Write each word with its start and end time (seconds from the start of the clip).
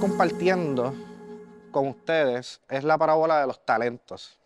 compartiendo 0.00 0.94
con 1.70 1.88
ustedes 1.88 2.60
es 2.68 2.84
la 2.84 2.98
parábola 2.98 3.40
de 3.40 3.46
los 3.46 3.64
talentos. 3.64 4.38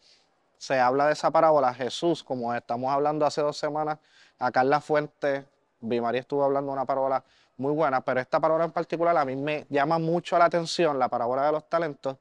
Se 0.56 0.78
habla 0.78 1.06
de 1.06 1.12
esa 1.12 1.30
parábola, 1.30 1.72
Jesús, 1.72 2.22
como 2.24 2.54
estamos 2.54 2.90
hablando 2.92 3.24
hace 3.24 3.40
dos 3.40 3.56
semanas, 3.56 3.98
acá 4.38 4.62
en 4.62 4.70
la 4.70 4.80
fuente, 4.80 5.44
María 5.80 6.20
estuvo 6.20 6.44
hablando 6.44 6.72
una 6.72 6.84
parábola 6.84 7.22
muy 7.56 7.72
buena, 7.72 8.00
pero 8.00 8.20
esta 8.20 8.40
parábola 8.40 8.64
en 8.64 8.72
particular 8.72 9.16
a 9.16 9.24
mí 9.24 9.36
me 9.36 9.66
llama 9.68 9.98
mucho 9.98 10.38
la 10.38 10.46
atención, 10.46 10.98
la 10.98 11.08
parábola 11.08 11.46
de 11.46 11.52
los 11.52 11.68
talentos, 11.68 12.16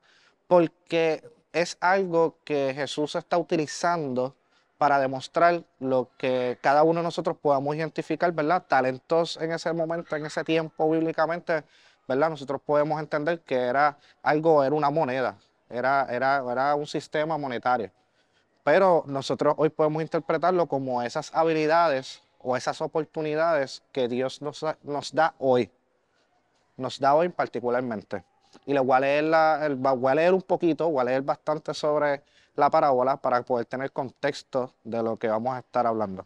porque 0.48 1.24
es 1.54 1.78
algo 1.80 2.36
que 2.44 2.74
Jesús 2.76 3.16
está 3.16 3.38
utilizando 3.38 4.36
para 4.78 5.00
demostrar 5.00 5.64
lo 5.80 6.10
que 6.18 6.60
cada 6.62 6.84
uno 6.84 7.00
de 7.00 7.06
nosotros 7.06 7.36
podamos 7.42 7.76
identificar, 7.76 8.32
¿verdad? 8.32 8.64
Talentos 8.68 9.38
en 9.38 9.52
ese 9.52 9.74
momento, 9.74 10.16
en 10.16 10.26
ese 10.26 10.44
tiempo 10.44 10.90
bíblicamente, 10.90 11.64
¿verdad? 12.08 12.30
Nosotros 12.30 12.62
podemos 12.66 13.00
entender 13.00 13.42
que 13.42 13.56
era 13.56 13.98
algo, 14.24 14.64
era 14.64 14.76
una 14.76 14.90
moneda, 14.90 15.38
era, 15.70 16.08
era, 16.10 16.44
era 16.50 16.76
un 16.76 16.88
sistema 16.88 17.38
monetario. 17.38 17.92
Pero 18.64 19.04
nosotros 19.08 19.54
hoy 19.58 19.70
podemos 19.70 20.02
interpretarlo 20.02 20.68
como 20.68 21.02
esas 21.02 21.34
habilidades 21.34 22.22
o 22.40 22.56
esas 22.58 22.82
oportunidades 22.82 23.82
que 23.92 24.08
Dios 24.08 24.42
nos, 24.42 24.62
da 25.14 25.34
hoy. 25.40 25.72
Nos 26.76 27.00
da 27.00 27.16
hoy 27.16 27.30
particularmente. 27.30 28.24
Y 28.66 28.74
le 28.74 28.80
voy 28.80 28.96
a 28.96 29.00
leer, 29.00 29.24
la, 29.26 29.56
a 29.56 30.16
leer 30.16 30.34
un 30.34 30.42
poquito, 30.42 30.90
voy 30.90 31.02
a 31.02 31.06
leer 31.06 31.22
bastante 31.22 31.74
sobre 31.74 32.24
la 32.56 32.70
parábola 32.70 33.18
para 33.18 33.42
poder 33.42 33.66
tener 33.66 33.92
contexto 33.92 34.74
de 34.84 35.02
lo 35.02 35.18
que 35.18 35.28
vamos 35.28 35.56
a 35.56 35.60
estar 35.60 35.88
hablando. 35.88 36.26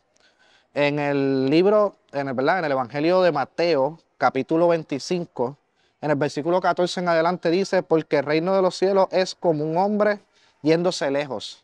En 0.73 0.97
el 0.99 1.47
libro, 1.49 1.95
en 2.11 2.29
el, 2.29 2.33
¿verdad? 2.33 2.59
en 2.59 2.65
el 2.65 2.71
Evangelio 2.71 3.21
de 3.21 3.31
Mateo, 3.31 3.99
capítulo 4.17 4.67
25, 4.69 5.57
en 6.01 6.09
el 6.09 6.17
versículo 6.17 6.59
14 6.59 6.99
en 6.99 7.09
adelante 7.09 7.49
dice, 7.51 7.83
porque 7.83 8.17
el 8.17 8.25
reino 8.25 8.55
de 8.55 8.61
los 8.61 8.75
cielos 8.75 9.07
es 9.11 9.35
como 9.35 9.63
un 9.63 9.77
hombre 9.77 10.19
yéndose 10.63 11.09
lejos. 11.11 11.63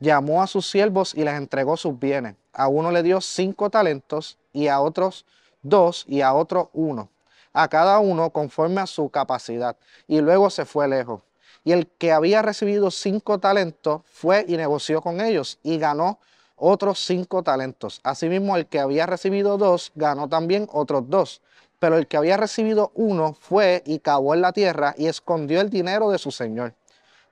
Llamó 0.00 0.42
a 0.42 0.46
sus 0.46 0.68
siervos 0.68 1.14
y 1.14 1.24
les 1.24 1.34
entregó 1.34 1.76
sus 1.76 1.98
bienes. 1.98 2.36
A 2.52 2.68
uno 2.68 2.90
le 2.90 3.02
dio 3.02 3.20
cinco 3.20 3.70
talentos 3.70 4.38
y 4.52 4.68
a 4.68 4.80
otros 4.80 5.26
dos 5.62 6.04
y 6.08 6.22
a 6.22 6.32
otro 6.32 6.70
uno. 6.72 7.10
A 7.52 7.68
cada 7.68 7.98
uno 7.98 8.30
conforme 8.30 8.80
a 8.80 8.86
su 8.86 9.08
capacidad. 9.10 9.76
Y 10.08 10.20
luego 10.20 10.50
se 10.50 10.64
fue 10.64 10.88
lejos. 10.88 11.22
Y 11.64 11.72
el 11.72 11.86
que 11.86 12.12
había 12.12 12.42
recibido 12.42 12.90
cinco 12.90 13.38
talentos 13.38 14.02
fue 14.04 14.44
y 14.48 14.56
negoció 14.56 15.00
con 15.00 15.20
ellos 15.20 15.58
y 15.62 15.78
ganó 15.78 16.18
otros 16.56 16.98
cinco 17.04 17.42
talentos. 17.42 18.00
Asimismo, 18.04 18.56
el 18.56 18.66
que 18.66 18.80
había 18.80 19.06
recibido 19.06 19.58
dos 19.58 19.92
ganó 19.94 20.28
también 20.28 20.68
otros 20.72 21.08
dos. 21.08 21.42
Pero 21.84 21.98
el 21.98 22.06
que 22.06 22.16
había 22.16 22.38
recibido 22.38 22.92
uno 22.94 23.34
fue 23.38 23.82
y 23.84 23.98
cavó 23.98 24.32
en 24.32 24.40
la 24.40 24.52
tierra 24.52 24.94
y 24.96 25.06
escondió 25.06 25.60
el 25.60 25.68
dinero 25.68 26.10
de 26.10 26.16
su 26.16 26.30
señor. 26.30 26.72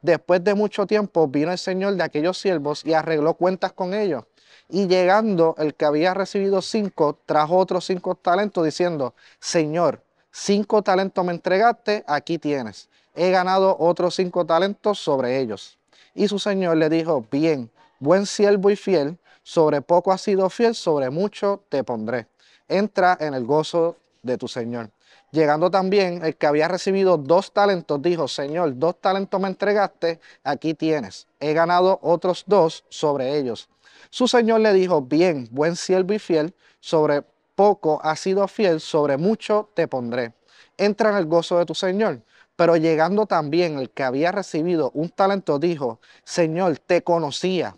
Después 0.02 0.44
de 0.44 0.52
mucho 0.52 0.86
tiempo 0.86 1.26
vino 1.26 1.50
el 1.50 1.56
señor 1.56 1.94
de 1.94 2.02
aquellos 2.02 2.36
siervos 2.36 2.84
y 2.84 2.92
arregló 2.92 3.32
cuentas 3.32 3.72
con 3.72 3.94
ellos. 3.94 4.24
Y 4.68 4.88
llegando 4.88 5.54
el 5.56 5.72
que 5.72 5.86
había 5.86 6.12
recibido 6.12 6.60
cinco, 6.60 7.18
trajo 7.24 7.56
otros 7.56 7.86
cinco 7.86 8.14
talentos 8.14 8.62
diciendo, 8.62 9.14
Señor, 9.40 10.02
cinco 10.30 10.82
talentos 10.82 11.24
me 11.24 11.32
entregaste, 11.32 12.04
aquí 12.06 12.36
tienes. 12.36 12.90
He 13.14 13.30
ganado 13.30 13.74
otros 13.78 14.16
cinco 14.16 14.44
talentos 14.44 14.98
sobre 14.98 15.40
ellos. 15.40 15.78
Y 16.14 16.28
su 16.28 16.38
señor 16.38 16.76
le 16.76 16.90
dijo, 16.90 17.24
bien, 17.32 17.70
buen 18.00 18.26
siervo 18.26 18.68
y 18.68 18.76
fiel, 18.76 19.16
sobre 19.42 19.80
poco 19.80 20.12
has 20.12 20.20
sido 20.20 20.50
fiel, 20.50 20.74
sobre 20.74 21.08
mucho 21.08 21.62
te 21.70 21.82
pondré. 21.82 22.26
Entra 22.68 23.16
en 23.18 23.32
el 23.32 23.46
gozo 23.46 23.96
de 24.22 24.38
tu 24.38 24.48
Señor. 24.48 24.90
Llegando 25.30 25.70
también 25.70 26.24
el 26.24 26.36
que 26.36 26.46
había 26.46 26.68
recibido 26.68 27.16
dos 27.16 27.52
talentos, 27.52 28.00
dijo, 28.00 28.28
Señor, 28.28 28.78
dos 28.78 29.00
talentos 29.00 29.40
me 29.40 29.48
entregaste, 29.48 30.20
aquí 30.44 30.74
tienes. 30.74 31.26
He 31.40 31.52
ganado 31.52 31.98
otros 32.02 32.44
dos 32.46 32.84
sobre 32.88 33.36
ellos. 33.36 33.68
Su 34.10 34.28
Señor 34.28 34.60
le 34.60 34.72
dijo, 34.72 35.02
bien, 35.02 35.48
buen 35.50 35.76
siervo 35.76 36.12
y 36.14 36.18
fiel, 36.18 36.54
sobre 36.80 37.22
poco 37.54 38.00
has 38.02 38.20
sido 38.20 38.46
fiel, 38.48 38.80
sobre 38.80 39.16
mucho 39.16 39.70
te 39.74 39.88
pondré. 39.88 40.34
Entra 40.76 41.10
en 41.10 41.16
el 41.16 41.26
gozo 41.26 41.58
de 41.58 41.66
tu 41.66 41.74
Señor. 41.74 42.22
Pero 42.54 42.76
llegando 42.76 43.26
también 43.26 43.78
el 43.78 43.90
que 43.90 44.02
había 44.02 44.30
recibido 44.30 44.90
un 44.94 45.08
talento, 45.08 45.58
dijo, 45.58 46.00
Señor, 46.24 46.78
te 46.78 47.02
conocía. 47.02 47.74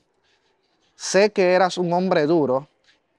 Sé 0.96 1.30
que 1.32 1.52
eras 1.52 1.78
un 1.78 1.92
hombre 1.92 2.26
duro 2.26 2.68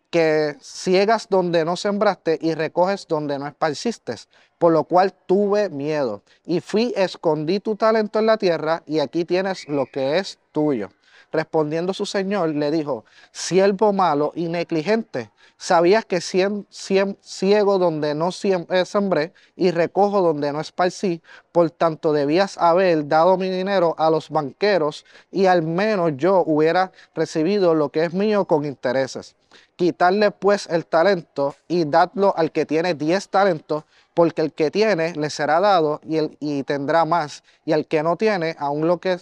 que 0.10 0.56
ciegas 0.62 1.28
donde 1.30 1.66
no 1.66 1.76
sembraste 1.76 2.38
y 2.42 2.54
recoges 2.54 3.08
donde 3.08 3.38
no 3.40 3.48
esparciste, 3.48 4.16
por 4.58 4.72
lo 4.72 4.86
cual 4.86 5.14
tuve 5.26 5.70
miedo 5.70 6.24
y 6.46 6.62
fui, 6.62 6.94
escondí 6.96 7.60
tu 7.60 7.76
talento 7.76 8.20
en 8.20 8.26
la 8.28 8.38
tierra 8.38 8.84
y 8.86 9.00
aquí 9.00 9.26
tienes 9.26 9.68
lo 9.68 9.86
que 9.86 10.18
es 10.18 10.40
tuyo. 10.52 10.90
Respondiendo 11.32 11.94
su 11.94 12.06
señor, 12.06 12.50
le 12.50 12.72
dijo, 12.72 13.06
siervo 13.32 13.94
malo 13.94 14.32
y 14.36 14.48
negligente, 14.48 15.32
sabías 15.58 16.06
que 16.06 16.22
cien, 16.22 16.68
ciego 16.70 17.80
donde 17.80 18.14
no 18.14 18.30
eh, 18.30 18.86
sembré 18.86 19.34
y 19.56 19.72
recojo 19.72 20.22
donde 20.22 20.52
no 20.52 20.62
esparcí, 20.62 21.22
por 21.52 21.72
tanto 21.72 22.14
debías 22.14 22.58
haber 22.58 23.08
dado 23.08 23.38
mi 23.38 23.50
dinero 23.50 23.96
a 23.98 24.10
los 24.10 24.30
banqueros 24.30 25.06
y 25.32 25.46
al 25.46 25.62
menos 25.64 26.14
yo 26.16 26.44
hubiera 26.46 26.92
recibido 27.14 27.74
lo 27.74 27.90
que 27.90 28.06
es 28.06 28.14
mío 28.14 28.46
con 28.46 28.66
intereses. 28.66 29.36
Quitarle 29.76 30.32
pues 30.32 30.68
el 30.68 30.86
talento 30.86 31.56
y 31.68 31.86
dadlo 31.86 32.34
al 32.38 32.52
que 32.52 32.66
tiene 32.66 32.94
diez 32.94 33.30
talentos, 33.30 33.84
porque 34.14 34.42
el 34.42 34.54
que 34.54 34.72
tiene 34.72 35.14
le 35.14 35.30
será 35.30 35.60
dado 35.60 36.00
y, 36.08 36.18
el, 36.18 36.38
y 36.40 36.64
tendrá 36.64 37.06
más, 37.06 37.44
y 37.66 37.74
al 37.74 37.86
que 37.86 38.02
no 38.02 38.16
tiene, 38.16 38.56
aún 38.58 38.88
lo 38.88 39.00
que, 39.00 39.18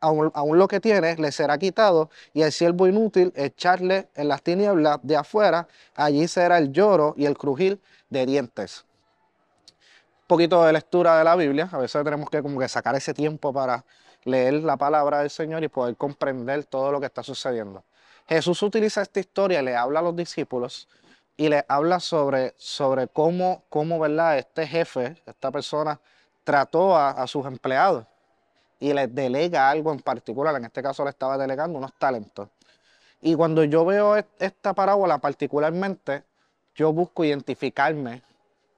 aún, 0.00 0.58
lo 0.58 0.68
que 0.68 0.80
tiene 0.80 1.16
le 1.16 1.32
será 1.32 1.58
quitado, 1.58 2.10
y 2.32 2.42
el 2.42 2.52
siervo 2.52 2.86
inútil 2.86 3.32
echarle 3.36 4.08
en 4.14 4.28
las 4.28 4.42
tinieblas 4.42 4.98
de 5.02 5.16
afuera, 5.16 5.68
allí 5.94 6.28
será 6.28 6.58
el 6.58 6.72
lloro 6.72 7.14
y 7.16 7.26
el 7.26 7.36
crujir 7.36 7.80
de 8.10 8.26
dientes. 8.26 8.84
Un 10.22 10.26
poquito 10.26 10.64
de 10.64 10.72
lectura 10.72 11.18
de 11.18 11.24
la 11.24 11.36
Biblia, 11.36 11.68
a 11.72 11.78
veces 11.78 12.02
tenemos 12.04 12.28
que 12.30 12.42
como 12.42 12.60
que 12.60 12.68
sacar 12.68 12.94
ese 12.94 13.14
tiempo 13.14 13.52
para 13.52 13.84
leer 14.24 14.54
la 14.54 14.76
palabra 14.76 15.20
del 15.20 15.30
Señor 15.30 15.64
y 15.64 15.68
poder 15.68 15.96
comprender 15.96 16.64
todo 16.64 16.92
lo 16.92 17.00
que 17.00 17.06
está 17.06 17.22
sucediendo. 17.22 17.82
Jesús 18.28 18.62
utiliza 18.62 19.00
esta 19.00 19.20
historia, 19.20 19.62
le 19.62 19.74
habla 19.74 20.00
a 20.00 20.02
los 20.02 20.14
discípulos 20.14 20.86
y 21.36 21.48
le 21.48 21.64
habla 21.68 21.98
sobre, 21.98 22.52
sobre 22.58 23.08
cómo, 23.08 23.64
cómo 23.70 23.98
¿verdad? 23.98 24.38
este 24.38 24.66
jefe, 24.66 25.16
esta 25.24 25.50
persona, 25.50 25.98
trató 26.44 26.96
a, 26.96 27.26
sus 27.26 27.46
empleados 27.46 28.06
y 28.80 28.92
les 28.92 29.14
delega 29.14 29.70
algo 29.70 29.92
en 29.92 30.00
particular. 30.00 30.54
En 30.56 30.64
este 30.64 30.82
caso 30.82 31.04
le 31.04 31.10
estaba 31.10 31.36
delegando 31.38 31.78
unos 31.78 31.92
talentos. 31.98 32.48
Y 33.20 33.34
cuando 33.34 33.64
yo 33.64 33.84
veo 33.84 34.16
esta 34.38 34.74
parábola 34.74 35.18
particularmente, 35.18 36.22
yo 36.74 36.92
busco 36.92 37.24
identificarme, 37.24 38.22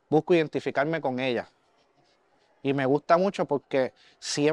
busco 0.09 0.35
identificarme 0.35 1.01
con 1.01 1.21
ella. 1.21 1.49
Y 2.63 2.75
me 2.75 2.85
gusta 2.87 3.17
mucho 3.17 3.47
porque 3.47 3.93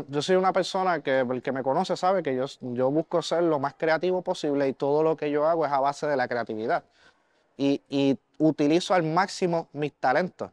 yo 0.10 0.22
soy 0.22 0.36
una 0.36 0.54
persona 0.54 1.02
que 1.02 1.20
el 1.20 1.42
que 1.42 1.52
me 1.52 1.64
conoce 1.64 1.98
sabe 1.98 2.24
que 2.24 2.36
yo, 2.36 2.46
yo 2.62 2.90
busco 2.90 3.22
ser 3.22 3.44
lo 3.44 3.60
más 3.60 3.74
creativo 3.74 4.22
posible 4.22 4.68
y 4.68 4.74
todo 4.74 5.04
lo 5.04 5.18
que 5.18 5.30
yo 5.30 5.46
hago 5.46 5.66
es 5.66 5.72
a 5.72 5.80
base 5.80 6.08
de 6.08 6.16
la 6.16 6.28
creatividad. 6.28 6.84
Y, 7.58 7.82
y 7.90 8.18
utilizo 8.38 8.94
al 8.94 9.04
máximo 9.04 9.68
mis 9.74 9.94
talentos. 9.94 10.52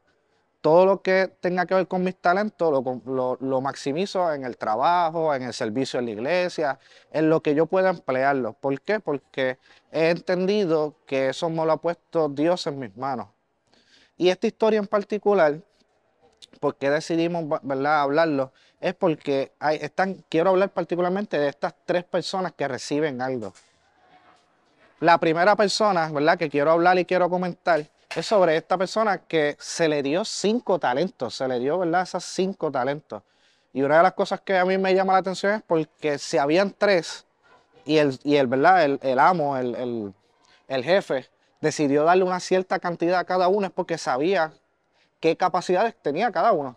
Todo 0.65 0.87
lo 0.87 1.03
que 1.03 1.31
tenga 1.41 1.67
que 1.67 1.75
ver 1.75 1.87
con 1.87 2.03
mis 2.03 2.17
talentos 2.17 2.83
lo, 3.05 3.61
maximizo 3.61 4.33
en 4.33 4.47
el 4.47 4.57
trabajo, 4.57 5.35
en 5.35 5.43
el 5.43 5.53
servicio 5.53 6.01
en 6.01 6.07
la 6.07 6.13
iglesia, 6.13 6.79
en 7.13 7.29
lo 7.29 7.43
que 7.43 7.55
yo 7.55 7.67
pueda 7.67 7.91
emplearlo. 7.91 8.55
¿Por 8.55 8.81
qué? 8.81 8.99
Porque 8.99 9.59
he 9.93 10.09
entendido 10.09 10.95
que 11.07 11.29
eso 11.29 11.51
me 11.51 11.67
lo 11.67 11.73
ha 11.73 11.77
puesto 11.77 12.31
Dios 12.31 12.67
en 12.67 12.79
mis 12.79 12.97
manos. 12.97 13.29
Y 14.17 14.31
esta 14.31 14.47
historia 14.47 14.79
en 14.79 14.87
particular 14.87 15.61
por 16.61 16.77
qué 16.77 16.89
decidimos 16.89 17.45
¿verdad? 17.63 18.01
hablarlo, 18.01 18.55
es 18.81 18.95
porque 18.95 19.53
están, 19.61 20.25
quiero 20.31 20.49
hablar 20.49 20.71
particularmente 20.71 21.39
de 21.39 21.49
estas 21.49 21.75
tres 21.85 22.05
personas 22.05 22.53
que 22.53 22.67
reciben 22.67 23.21
algo. 23.21 23.53
La 25.01 25.19
primera 25.19 25.57
persona 25.57 26.11
¿verdad? 26.11 26.39
que 26.39 26.49
quiero 26.49 26.71
hablar 26.71 26.99
y 26.99 27.05
quiero 27.05 27.29
comentar 27.29 27.85
es 28.15 28.27
sobre 28.27 28.57
esta 28.57 28.79
persona 28.79 29.19
que 29.19 29.57
se 29.59 29.89
le 29.89 30.03
dio 30.03 30.25
cinco 30.25 30.79
talentos, 30.79 31.35
se 31.35 31.49
le 31.49 31.59
dio 31.59 31.79
¿verdad? 31.79 32.03
esas 32.03 32.25
cinco 32.25 32.71
talentos. 32.71 33.23
Y 33.73 33.83
una 33.83 33.97
de 33.97 34.03
las 34.05 34.13
cosas 34.13 34.41
que 34.41 34.57
a 34.57 34.65
mí 34.65 34.79
me 34.79 34.95
llama 34.95 35.15
la 35.15 35.19
atención 35.19 35.55
es 35.55 35.63
porque 35.63 36.19
si 36.19 36.39
habían 36.39 36.71
tres 36.71 37.27
y 37.85 37.99
el, 37.99 38.19
y 38.23 38.37
el, 38.37 38.47
¿verdad? 38.47 38.85
el, 39.03 39.19
amo, 39.19 39.57
el, 39.57 39.75
el, 39.75 40.15
el 40.69 40.85
jefe, 40.85 41.29
decidió 41.61 42.05
darle 42.05 42.23
una 42.23 42.39
cierta 42.39 42.79
cantidad 42.79 43.19
a 43.19 43.25
cada 43.25 43.49
uno 43.49 43.67
es 43.67 43.73
porque 43.73 43.99
sabía 43.99 44.53
qué 45.19 45.37
capacidades 45.37 45.97
tenía 46.01 46.31
cada 46.31 46.53
uno. 46.53 46.77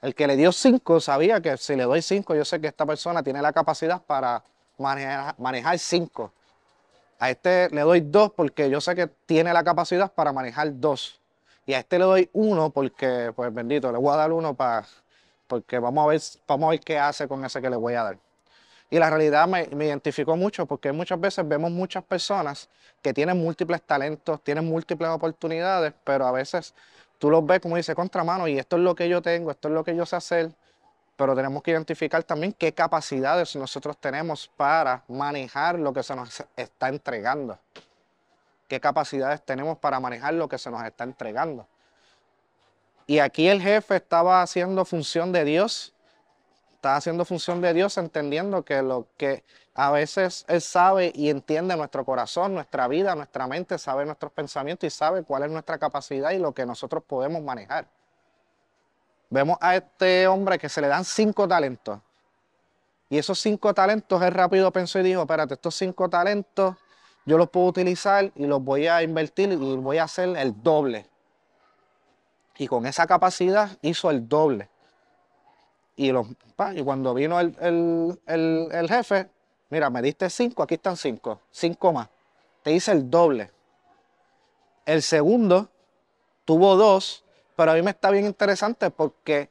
El 0.00 0.14
que 0.14 0.28
le 0.28 0.36
dio 0.36 0.52
cinco 0.52 1.00
sabía 1.00 1.40
que 1.40 1.56
si 1.56 1.74
le 1.74 1.82
doy 1.82 2.02
cinco, 2.02 2.36
yo 2.36 2.44
sé 2.44 2.60
que 2.60 2.68
esta 2.68 2.86
persona 2.86 3.22
tiene 3.22 3.42
la 3.42 3.52
capacidad 3.52 4.00
para 4.00 4.44
manejar, 4.76 5.34
manejar 5.38 5.76
cinco. 5.78 6.32
A 7.18 7.30
este 7.30 7.68
le 7.70 7.80
doy 7.80 8.00
dos 8.00 8.32
porque 8.32 8.70
yo 8.70 8.80
sé 8.80 8.94
que 8.94 9.08
tiene 9.26 9.52
la 9.52 9.64
capacidad 9.64 10.12
para 10.12 10.32
manejar 10.32 10.78
dos. 10.78 11.20
Y 11.66 11.74
a 11.74 11.80
este 11.80 11.98
le 11.98 12.04
doy 12.04 12.30
uno 12.32 12.70
porque, 12.70 13.32
pues 13.34 13.52
bendito, 13.52 13.92
le 13.92 13.98
voy 13.98 14.14
a 14.14 14.16
dar 14.16 14.32
uno 14.32 14.54
para, 14.54 14.86
porque 15.46 15.78
vamos 15.78 16.04
a, 16.04 16.08
ver, 16.08 16.20
vamos 16.46 16.68
a 16.68 16.70
ver 16.70 16.80
qué 16.80 16.98
hace 16.98 17.28
con 17.28 17.44
ese 17.44 17.60
que 17.60 17.68
le 17.68 17.76
voy 17.76 17.94
a 17.94 18.04
dar. 18.04 18.18
Y 18.90 18.98
la 18.98 19.10
realidad 19.10 19.46
me, 19.46 19.66
me, 19.68 19.86
identificó 19.86 20.36
mucho 20.36 20.64
porque 20.64 20.92
muchas 20.92 21.20
veces 21.20 21.46
vemos 21.46 21.70
muchas 21.70 22.02
personas 22.04 22.70
que 23.02 23.12
tienen 23.12 23.36
múltiples 23.36 23.82
talentos, 23.82 24.42
tienen 24.42 24.64
múltiples 24.64 25.10
oportunidades, 25.10 25.92
pero 26.04 26.26
a 26.26 26.32
veces 26.32 26.74
tú 27.18 27.30
los 27.30 27.44
ves 27.44 27.60
como 27.60 27.76
dice 27.76 27.94
contramano 27.94 28.48
y 28.48 28.58
esto 28.58 28.76
es 28.76 28.82
lo 28.82 28.94
que 28.94 29.08
yo 29.08 29.20
tengo, 29.20 29.50
esto 29.50 29.68
es 29.68 29.74
lo 29.74 29.84
que 29.84 29.94
yo 29.94 30.06
sé 30.06 30.16
hacer, 30.16 30.50
pero 31.18 31.36
tenemos 31.36 31.62
que 31.62 31.72
identificar 31.72 32.24
también 32.24 32.54
qué 32.54 32.72
capacidades 32.72 33.54
nosotros 33.56 33.98
tenemos 33.98 34.48
para 34.56 35.02
manejar 35.08 35.78
lo 35.78 35.92
que 35.92 36.02
se 36.02 36.16
nos 36.16 36.42
está 36.56 36.88
entregando. 36.88 37.58
Qué 38.68 38.80
capacidades 38.80 39.42
tenemos 39.42 39.76
para 39.76 40.00
manejar 40.00 40.32
lo 40.32 40.48
que 40.48 40.56
se 40.56 40.70
nos 40.70 40.82
está 40.84 41.04
entregando. 41.04 41.66
Y 43.06 43.18
aquí 43.18 43.48
el 43.48 43.60
jefe 43.60 43.96
estaba 43.96 44.40
haciendo 44.40 44.86
función 44.86 45.32
de 45.32 45.44
Dios 45.44 45.92
está 46.78 46.94
haciendo 46.94 47.24
función 47.24 47.60
de 47.60 47.74
Dios 47.74 47.98
entendiendo 47.98 48.62
que 48.62 48.82
lo 48.82 49.08
que 49.16 49.42
a 49.74 49.90
veces 49.90 50.44
Él 50.46 50.60
sabe 50.60 51.10
y 51.12 51.28
entiende 51.28 51.76
nuestro 51.76 52.04
corazón, 52.04 52.54
nuestra 52.54 52.86
vida, 52.86 53.16
nuestra 53.16 53.48
mente, 53.48 53.78
sabe 53.78 54.06
nuestros 54.06 54.30
pensamientos 54.30 54.86
y 54.86 54.90
sabe 54.90 55.24
cuál 55.24 55.42
es 55.42 55.50
nuestra 55.50 55.78
capacidad 55.78 56.30
y 56.30 56.38
lo 56.38 56.52
que 56.52 56.64
nosotros 56.64 57.02
podemos 57.02 57.42
manejar. 57.42 57.86
Vemos 59.30 59.58
a 59.60 59.76
este 59.76 60.26
hombre 60.26 60.58
que 60.58 60.68
se 60.68 60.80
le 60.80 60.88
dan 60.88 61.04
cinco 61.04 61.46
talentos. 61.46 62.00
Y 63.10 63.18
esos 63.18 63.38
cinco 63.40 63.72
talentos, 63.72 64.22
él 64.22 64.32
rápido 64.32 64.70
pensó 64.70 64.98
y 64.98 65.02
dijo, 65.02 65.22
espérate, 65.22 65.54
estos 65.54 65.74
cinco 65.74 66.08
talentos 66.08 66.76
yo 67.28 67.36
los 67.36 67.50
puedo 67.50 67.66
utilizar 67.66 68.32
y 68.34 68.46
los 68.46 68.62
voy 68.62 68.86
a 68.86 69.02
invertir 69.02 69.52
y 69.52 69.56
voy 69.56 69.98
a 69.98 70.04
hacer 70.04 70.34
el 70.36 70.62
doble. 70.62 71.06
Y 72.56 72.66
con 72.66 72.86
esa 72.86 73.06
capacidad 73.06 73.76
hizo 73.82 74.10
el 74.10 74.26
doble. 74.26 74.70
Y, 75.94 76.10
los, 76.10 76.26
y 76.74 76.82
cuando 76.82 77.12
vino 77.12 77.38
el, 77.38 78.88
jefe, 78.88 79.28
mira, 79.68 79.90
me 79.90 80.00
diste 80.00 80.30
cinco, 80.30 80.62
aquí 80.62 80.76
están 80.76 80.96
cinco, 80.96 81.42
cinco 81.50 81.92
más. 81.92 82.08
Te 82.62 82.72
hice 82.72 82.92
el 82.92 83.10
doble. 83.10 83.50
El 84.86 85.02
segundo 85.02 85.70
tuvo 86.46 86.76
dos, 86.76 87.24
pero 87.58 87.72
a 87.72 87.74
mí 87.74 87.82
me 87.82 87.90
está 87.90 88.12
bien 88.12 88.24
interesante 88.24 88.88
porque 88.88 89.50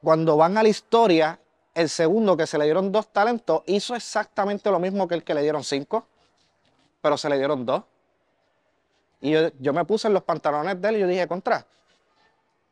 cuando 0.00 0.36
van 0.36 0.56
a 0.56 0.62
la 0.62 0.68
historia, 0.68 1.40
el 1.74 1.88
segundo 1.88 2.36
que 2.36 2.46
se 2.46 2.56
le 2.56 2.64
dieron 2.64 2.92
dos 2.92 3.08
talentos 3.08 3.62
hizo 3.66 3.96
exactamente 3.96 4.70
lo 4.70 4.78
mismo 4.78 5.08
que 5.08 5.16
el 5.16 5.24
que 5.24 5.34
le 5.34 5.42
dieron 5.42 5.64
cinco, 5.64 6.06
pero 7.02 7.16
se 7.16 7.28
le 7.28 7.36
dieron 7.36 7.66
dos. 7.66 7.82
Y 9.20 9.32
yo, 9.32 9.48
yo 9.58 9.72
me 9.72 9.84
puse 9.84 10.06
en 10.06 10.14
los 10.14 10.22
pantalones 10.22 10.80
de 10.80 10.88
él 10.88 10.96
y 10.96 11.00
yo 11.00 11.08
dije, 11.08 11.26
contra, 11.26 11.66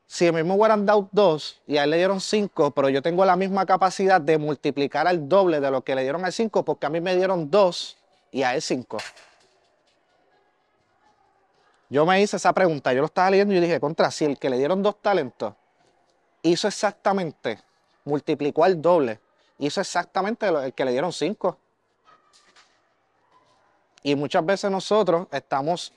si 0.07 0.29
a 0.29 0.33
mí 0.33 0.45
me 0.45 0.55
hubieran 0.55 0.87
dado 0.87 1.09
dos 1.11 1.61
y 1.67 1.79
a 1.79 1.83
él 1.83 1.91
le 1.91 1.97
dieron 1.97 2.21
cinco, 2.21 2.71
pero 2.71 2.89
yo 2.89 3.03
tengo 3.03 3.25
la 3.25 3.35
misma 3.35 3.67
capacidad 3.67 4.21
de 4.21 4.39
multiplicar 4.39 5.09
al 5.09 5.29
doble 5.29 5.59
de 5.59 5.73
lo 5.73 5.83
que 5.83 5.97
le 5.97 6.03
dieron 6.03 6.25
al 6.25 6.33
cinco, 6.33 6.65
porque 6.65 6.87
a 6.87 6.89
mí 6.89 7.01
me 7.01 7.17
dieron 7.17 7.51
dos 7.51 7.97
y 8.31 8.45
a 8.45 8.55
él 8.55 8.63
cinco. 8.63 8.99
Yo 11.93 12.07
me 12.07 12.23
hice 12.23 12.39
esa 12.39 12.55
pregunta, 12.55 12.95
yo 12.95 13.01
lo 13.01 13.05
estaba 13.05 13.29
leyendo 13.29 13.53
y 13.53 13.61
dije, 13.61 13.79
contra, 13.79 14.11
si 14.11 14.25
el 14.25 14.39
que 14.39 14.49
le 14.49 14.57
dieron 14.57 14.83
dos 14.83 15.03
talentos 15.03 15.53
hizo 16.41 16.67
exactamente, 16.67 17.59
multiplicó 18.07 18.65
al 18.65 18.81
doble, 18.81 19.21
hizo 19.59 19.79
exactamente 19.79 20.47
el 20.49 20.73
que 20.73 20.87
le 20.87 20.93
dieron 20.93 21.13
cinco. 21.13 21.59
Y 24.03 24.15
muchas 24.15 24.43
veces 24.47 24.71
nosotros 24.71 25.27
estamos 25.33 25.93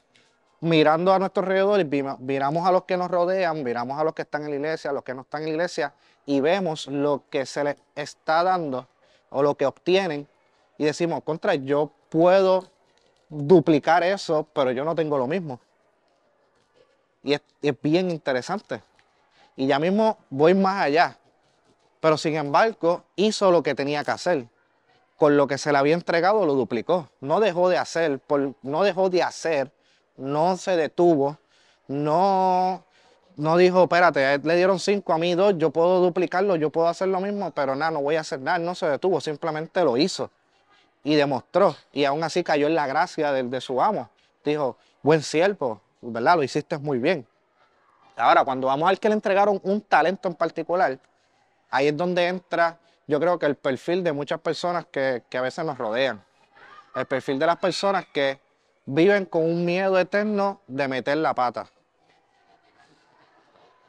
mirando 0.60 1.14
a 1.14 1.20
nuestro 1.20 1.44
alrededor, 1.44 1.86
miramos 2.20 2.68
a 2.68 2.74
los 2.74 2.84
que 2.84 2.98
nos 2.98 3.10
rodean, 3.10 3.64
miramos 3.64 3.98
a 3.98 4.04
los 4.04 4.14
que 4.14 4.24
están 4.24 4.44
en 4.44 4.50
la 4.50 4.56
iglesia, 4.58 4.90
a 4.90 4.94
los 4.94 5.04
que 5.06 5.14
no 5.14 5.22
están 5.22 5.44
en 5.44 5.48
la 5.48 5.54
iglesia, 5.54 5.94
y 6.26 6.42
vemos 6.42 6.88
lo 6.88 7.24
que 7.30 7.46
se 7.46 7.64
les 7.64 7.78
está 7.96 8.44
dando 8.44 8.86
o 9.30 9.42
lo 9.42 9.56
que 9.56 9.66
obtienen, 9.66 10.28
y 10.78 10.84
decimos, 10.84 11.24
contra, 11.24 11.56
yo 11.56 11.90
puedo 12.10 12.70
duplicar 13.30 14.04
eso, 14.04 14.46
pero 14.52 14.74
yo 14.74 14.84
no 14.84 14.94
tengo 14.94 15.18
lo 15.18 15.26
mismo. 15.26 15.62
Y 17.26 17.34
es, 17.34 17.42
bien 17.82 18.10
interesante. 18.10 18.82
Y 19.58 19.68
ya 19.68 19.80
mismo 19.80 20.18
voy 20.30 20.54
más 20.54 20.84
allá. 20.84 21.18
Pero 22.00 22.18
sin 22.18 22.38
embargo, 22.38 23.04
hizo 23.18 23.52
lo 23.52 23.62
que 23.64 23.76
tenía 23.76 24.06
que 24.06 24.12
hacer. 24.12 24.48
Con 25.18 25.36
lo 25.36 25.48
que 25.48 25.58
se 25.58 25.74
le 25.74 25.78
había 25.78 25.96
entregado, 25.96 26.46
lo 26.46 26.54
duplicó. 26.54 27.10
No 27.20 27.42
dejó 27.42 27.68
de 27.68 27.78
hacer, 27.78 28.22
no 28.62 28.84
dejó 28.84 29.10
de 29.10 29.24
hacer 29.24 29.72
no 30.18 30.58
se 30.58 30.76
detuvo, 30.76 31.38
no, 31.88 32.84
no 33.36 33.58
dijo, 33.58 33.84
espérate, 33.84 34.40
le 34.40 34.56
dieron 34.56 34.80
cinco, 34.80 35.14
a 35.14 35.18
mí 35.18 35.36
dos, 35.36 35.56
yo 35.58 35.72
puedo 35.72 36.02
duplicarlo, 36.02 36.56
yo 36.56 36.70
puedo 36.70 36.88
hacer 36.88 37.08
lo 37.10 37.20
mismo, 37.20 37.52
pero 37.52 37.76
nada, 37.76 37.92
no 37.92 38.02
voy 38.02 38.16
a 38.16 38.22
hacer 38.22 38.40
nada, 38.40 38.60
no 38.60 38.76
se 38.76 38.88
detuvo, 38.88 39.20
simplemente 39.22 39.84
lo 39.84 39.98
hizo 39.98 40.30
y 41.04 41.16
demostró, 41.16 41.76
y 41.92 42.06
aún 42.06 42.24
así 42.24 42.44
cayó 42.44 42.68
en 42.68 42.76
la 42.76 42.88
gracia 42.88 43.32
de, 43.32 43.44
de 43.44 43.62
su 43.62 43.82
amo. 43.82 44.10
Dijo, 44.44 44.78
buen 45.04 45.22
siervo, 45.22 45.82
¿verdad? 46.12 46.36
Lo 46.36 46.44
hiciste 46.44 46.78
muy 46.78 47.00
bien. 47.00 47.26
Ahora, 48.16 48.46
cuando 48.46 48.68
vamos 48.68 48.90
al 48.90 49.00
que 49.00 49.10
le 49.10 49.16
entregaron 49.16 49.60
un 49.64 49.82
talento 49.82 50.30
en 50.30 50.36
particular, 50.36 50.98
ahí 51.70 51.88
es 51.88 51.98
donde 51.98 52.28
entra, 52.28 52.78
yo 53.08 53.20
creo 53.20 53.38
que 53.38 53.46
el 53.46 53.56
perfil 53.56 54.04
de 54.04 54.14
muchas 54.14 54.40
personas 54.40 54.86
que, 54.86 55.24
que 55.30 55.38
a 55.38 55.42
veces 55.42 55.66
nos 55.66 55.78
rodean. 55.78 56.24
El 56.96 57.06
perfil 57.06 57.38
de 57.38 57.46
las 57.46 57.58
personas 57.58 58.06
que 58.14 58.40
viven 58.86 59.26
con 59.26 59.44
un 59.44 59.66
miedo 59.66 60.00
eterno 60.00 60.62
de 60.68 60.88
meter 60.88 61.18
la 61.18 61.34
pata. 61.34 61.68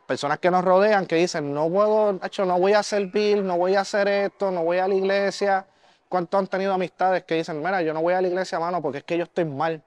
Personas 0.07 0.39
que 0.39 0.51
nos 0.51 0.65
rodean 0.65 1.07
que 1.07 1.17
dicen, 1.17 1.53
no 1.53 1.69
puedo, 1.69 2.19
hecho, 2.25 2.45
no 2.45 2.59
voy 2.59 2.73
a 2.73 2.83
servir, 2.83 3.43
no 3.43 3.57
voy 3.59 3.77
a 3.77 3.81
hacer 3.81 4.09
esto, 4.09 4.51
no 4.51 4.65
voy 4.65 4.79
a 4.79 4.89
la 4.89 4.95
iglesia. 4.95 5.67
¿Cuántos 6.09 6.39
han 6.39 6.47
tenido 6.47 6.73
amistades 6.73 7.25
que 7.25 7.37
dicen, 7.37 7.59
mira, 7.59 7.83
yo 7.83 7.93
no 7.93 8.03
voy 8.03 8.15
a 8.15 8.21
la 8.21 8.29
iglesia, 8.29 8.59
mano, 8.59 8.81
porque 8.81 8.99
es 8.99 9.05
que 9.05 9.19
yo 9.19 9.25
estoy 9.25 9.45
mal 9.45 9.83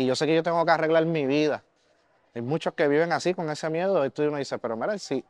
y 0.00 0.06
yo 0.06 0.16
sé 0.16 0.24
que 0.24 0.34
yo 0.34 0.42
tengo 0.42 0.64
que 0.64 0.70
arreglar 0.70 1.04
mi 1.04 1.26
vida? 1.26 1.62
Hay 2.34 2.40
muchos 2.40 2.72
que 2.72 2.88
viven 2.88 3.12
así 3.12 3.34
con 3.34 3.50
ese 3.50 3.68
miedo 3.68 4.02
y 4.06 4.08
tú 4.08 4.22
uno 4.22 4.38
dice, 4.38 4.56
pero 4.56 4.74
mira, 4.74 4.96
si 4.98 5.22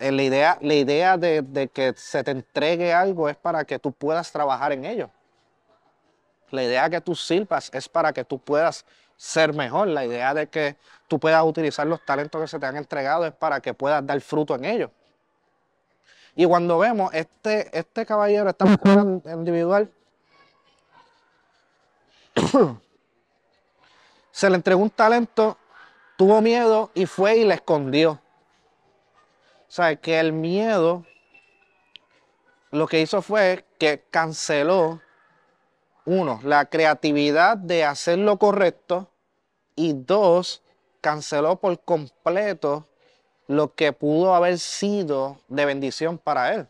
eh, 0.00 0.10
la 0.10 0.22
idea, 0.22 0.58
la 0.60 0.74
idea 0.74 1.16
de, 1.16 1.70
que 1.72 1.94
se 1.96 2.24
te 2.24 2.32
entregue 2.32 2.92
algo 2.92 3.28
es 3.28 3.36
para 3.36 3.64
que 3.64 3.78
tú 3.78 3.92
puedas 3.92 4.32
trabajar 4.32 4.72
en 4.72 4.84
ello. 4.84 5.10
La 6.50 6.64
idea 6.64 6.90
que 6.90 7.00
tú 7.00 7.14
sirvas 7.14 7.70
es 7.72 7.88
para 7.88 8.12
que 8.12 8.24
tú 8.24 8.40
puedas 8.40 8.84
ser 9.16 9.54
mejor. 9.54 9.86
La 9.86 10.04
idea 10.04 10.34
de 10.34 10.48
que 10.48 10.76
tú 11.06 11.20
puedas 11.20 11.44
utilizar 11.44 11.86
los 11.86 12.04
talentos 12.04 12.40
que 12.40 12.48
se 12.48 12.58
te 12.58 12.66
han 12.66 12.76
entregado 12.76 13.24
es 13.26 13.32
para 13.32 13.60
que 13.60 13.74
puedas 13.74 14.04
dar 14.04 14.20
fruto 14.20 14.56
en 14.56 14.64
ellos. 14.64 14.90
Y 16.34 16.46
cuando 16.46 16.78
vemos 16.78 17.14
este, 17.14 17.70
este 17.78 18.04
caballero, 18.04 18.50
esta 18.50 18.64
mujer 18.64 18.98
individual, 19.26 19.88
se 24.34 24.50
le 24.50 24.56
entregó 24.56 24.82
un 24.82 24.90
talento, 24.90 25.56
tuvo 26.16 26.40
miedo 26.42 26.90
y 26.92 27.06
fue 27.06 27.36
y 27.36 27.44
le 27.44 27.54
escondió. 27.54 28.20
O 29.68 29.70
sea, 29.70 29.94
que 29.94 30.18
el 30.18 30.32
miedo 30.32 31.04
lo 32.72 32.88
que 32.88 33.00
hizo 33.00 33.22
fue 33.22 33.64
que 33.78 34.02
canceló 34.10 35.00
uno, 36.04 36.40
la 36.42 36.64
creatividad 36.66 37.56
de 37.56 37.84
hacer 37.84 38.18
lo 38.18 38.36
correcto 38.36 39.08
y 39.76 39.92
dos, 39.92 40.64
canceló 41.00 41.54
por 41.60 41.78
completo 41.84 42.88
lo 43.46 43.72
que 43.76 43.92
pudo 43.92 44.34
haber 44.34 44.58
sido 44.58 45.38
de 45.46 45.64
bendición 45.64 46.18
para 46.18 46.54
él. 46.54 46.68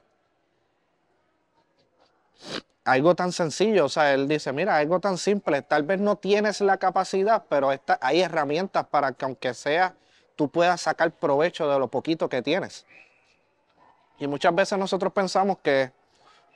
Algo 2.85 3.15
tan 3.15 3.33
sencillo, 3.33 3.87
o 3.87 3.89
sea, 3.89 4.13
él 4.13 4.29
dice, 4.29 4.53
mira, 4.53 4.77
algo 4.77 5.01
tan 5.01 5.17
simple, 5.17 5.63
tal 5.63 5.85
vez 5.85 6.01
no 6.01 6.17
tienes 6.17 6.61
la 6.61 6.77
capacidad, 6.77 7.45
pero 7.49 7.71
hay 8.01 8.21
herramientas 8.21 8.87
para 8.89 9.13
que 9.13 9.25
aunque 9.25 9.55
sea, 9.55 9.95
tú 10.37 10.51
puedas 10.51 10.83
sacar 10.83 11.11
provecho 11.13 11.67
de 11.69 11.79
lo 11.79 11.89
poquito 11.89 12.29
que 12.29 12.43
tienes. 12.43 12.85
Y 14.19 14.27
muchas 14.27 14.55
veces 14.55 14.79
nosotros 14.79 15.13
pensamos 15.13 15.59
que 15.63 15.93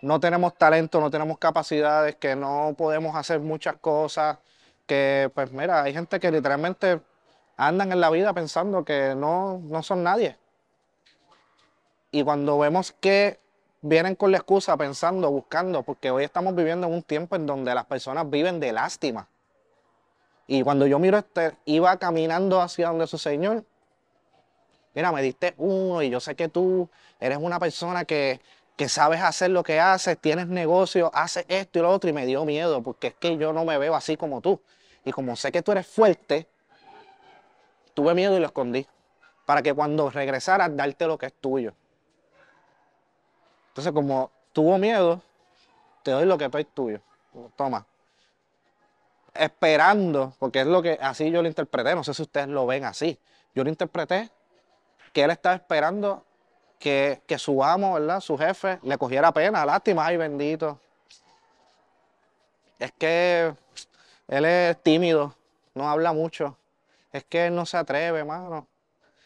no 0.03 0.21
tenemos 0.21 0.57
talento, 0.57 1.01
no 1.01 1.11
tenemos 1.11 1.39
capacidades, 1.39 2.17
que 2.17 2.37
no 2.37 2.75
podemos 2.77 3.17
hacer 3.17 3.41
muchas 3.41 3.77
cosas, 3.77 4.39
que 4.87 5.31
pues 5.35 5.51
mira, 5.51 5.83
hay 5.83 5.93
gente 5.93 6.21
que 6.21 6.31
literalmente 6.31 7.01
andan 7.57 7.91
en 7.91 8.01
la 8.01 8.11
vida 8.11 8.33
pensando 8.33 8.85
que 8.85 9.15
no, 9.17 9.59
no 9.65 9.83
son 9.83 10.03
nadie. 10.03 10.37
Y 12.11 12.23
cuando 12.23 12.59
vemos 12.59 12.93
que 12.93 13.41
vienen 13.81 14.15
con 14.15 14.31
la 14.31 14.39
excusa 14.39 14.77
pensando, 14.77 15.31
buscando, 15.31 15.83
porque 15.83 16.11
hoy 16.11 16.25
estamos 16.25 16.55
viviendo 16.55 16.87
en 16.87 16.95
un 16.95 17.03
tiempo 17.03 17.37
en 17.37 17.47
donde 17.47 17.75
las 17.75 17.87
personas 17.87 18.29
viven 18.29 18.61
de 18.61 18.73
lástima. 18.73 19.29
Y 20.47 20.63
cuando 20.63 20.87
yo 20.87 20.99
miro 20.99 21.19
este, 21.19 21.57
iba 21.67 21.97
caminando 21.99 22.61
hacia 22.61 22.89
donde 22.89 23.07
su 23.07 23.19
Señor, 23.19 23.65
mira, 24.95 25.13
me 25.13 25.23
diste 25.23 25.55
uno 25.59 26.03
y 26.03 26.11
yo 26.11 26.21
sé 26.21 26.35
que 26.35 26.49
tú 26.49 26.89
eres 27.21 27.39
una 27.39 27.59
persona 27.59 28.05
que 28.05 28.41
que 28.79 28.89
sabes 28.89 29.21
hacer 29.21 29.51
lo 29.51 29.65
que 29.65 29.81
haces, 29.81 30.17
tienes 30.19 30.47
negocio, 30.47 31.11
haces 31.13 31.45
esto 31.49 31.81
y 31.81 31.83
lo 31.83 31.91
otro, 31.91 32.09
y 32.09 32.13
me 32.13 32.27
dio 32.27 32.45
miedo, 32.45 32.81
porque 32.81 33.09
es 33.09 33.15
que 33.15 33.37
yo 33.37 33.53
no 33.53 33.65
me 33.65 33.77
veo 33.77 33.97
así 33.97 34.17
como 34.17 34.41
tú. 34.41 34.63
Y 35.05 35.11
como 35.11 35.35
sé 35.35 35.51
que 35.51 35.63
tú 35.63 35.73
eres 35.73 35.85
fuerte, 35.85 36.47
tuve 37.93 38.15
miedo 38.15 38.37
y 38.37 38.41
lo 38.41 38.47
escondí. 38.47 38.87
para 39.47 39.63
que 39.63 39.75
cuando 39.75 40.11
regresaras 40.11 40.77
darte 40.77 41.07
lo 41.09 41.19
que 41.19 41.27
es 41.27 41.33
tuyo. 41.33 41.75
Entonces, 43.79 43.95
como 43.95 44.33
tuvo 44.53 44.77
miedo, 44.77 45.23
te 46.03 46.11
doy 46.11 46.25
lo 46.25 46.37
que 46.37 46.51
es 46.53 46.67
tuyo. 46.75 47.01
Toma. 47.55 47.87
Esperando, 49.33 50.35
porque 50.41 50.63
es 50.63 50.67
lo 50.67 50.83
que 50.83 50.99
así 51.01 51.31
yo 51.31 51.43
lo 51.43 51.47
interpreté, 51.47 51.95
no 51.95 52.03
sé 52.03 52.13
si 52.13 52.23
ustedes 52.23 52.49
lo 52.49 52.67
ven 52.67 52.85
así. 52.85 53.21
Yo 53.55 53.63
lo 53.63 53.71
interpreté 53.71 54.31
que 55.13 55.23
él 55.23 55.31
estaba 55.31 55.55
esperando 55.55 56.25
que, 56.81 57.23
que 57.25 57.39
su 57.39 57.63
amo, 57.63 57.95
¿verdad? 57.95 58.19
Su 58.19 58.37
jefe 58.37 58.81
le 58.83 58.99
cogiera 58.99 59.31
pena, 59.31 59.65
lástima, 59.65 60.07
ay 60.07 60.17
bendito. 60.17 60.81
Es 62.81 62.91
que 62.91 63.55
él 64.27 64.45
es 64.45 64.83
tímido, 64.83 65.37
no 65.75 65.89
habla 65.89 66.13
mucho. 66.13 66.57
Es 67.13 67.23
que 67.23 67.47
él 67.47 67.55
no 67.55 67.65
se 67.65 67.77
atreve, 67.77 68.19
hermano. 68.19 68.67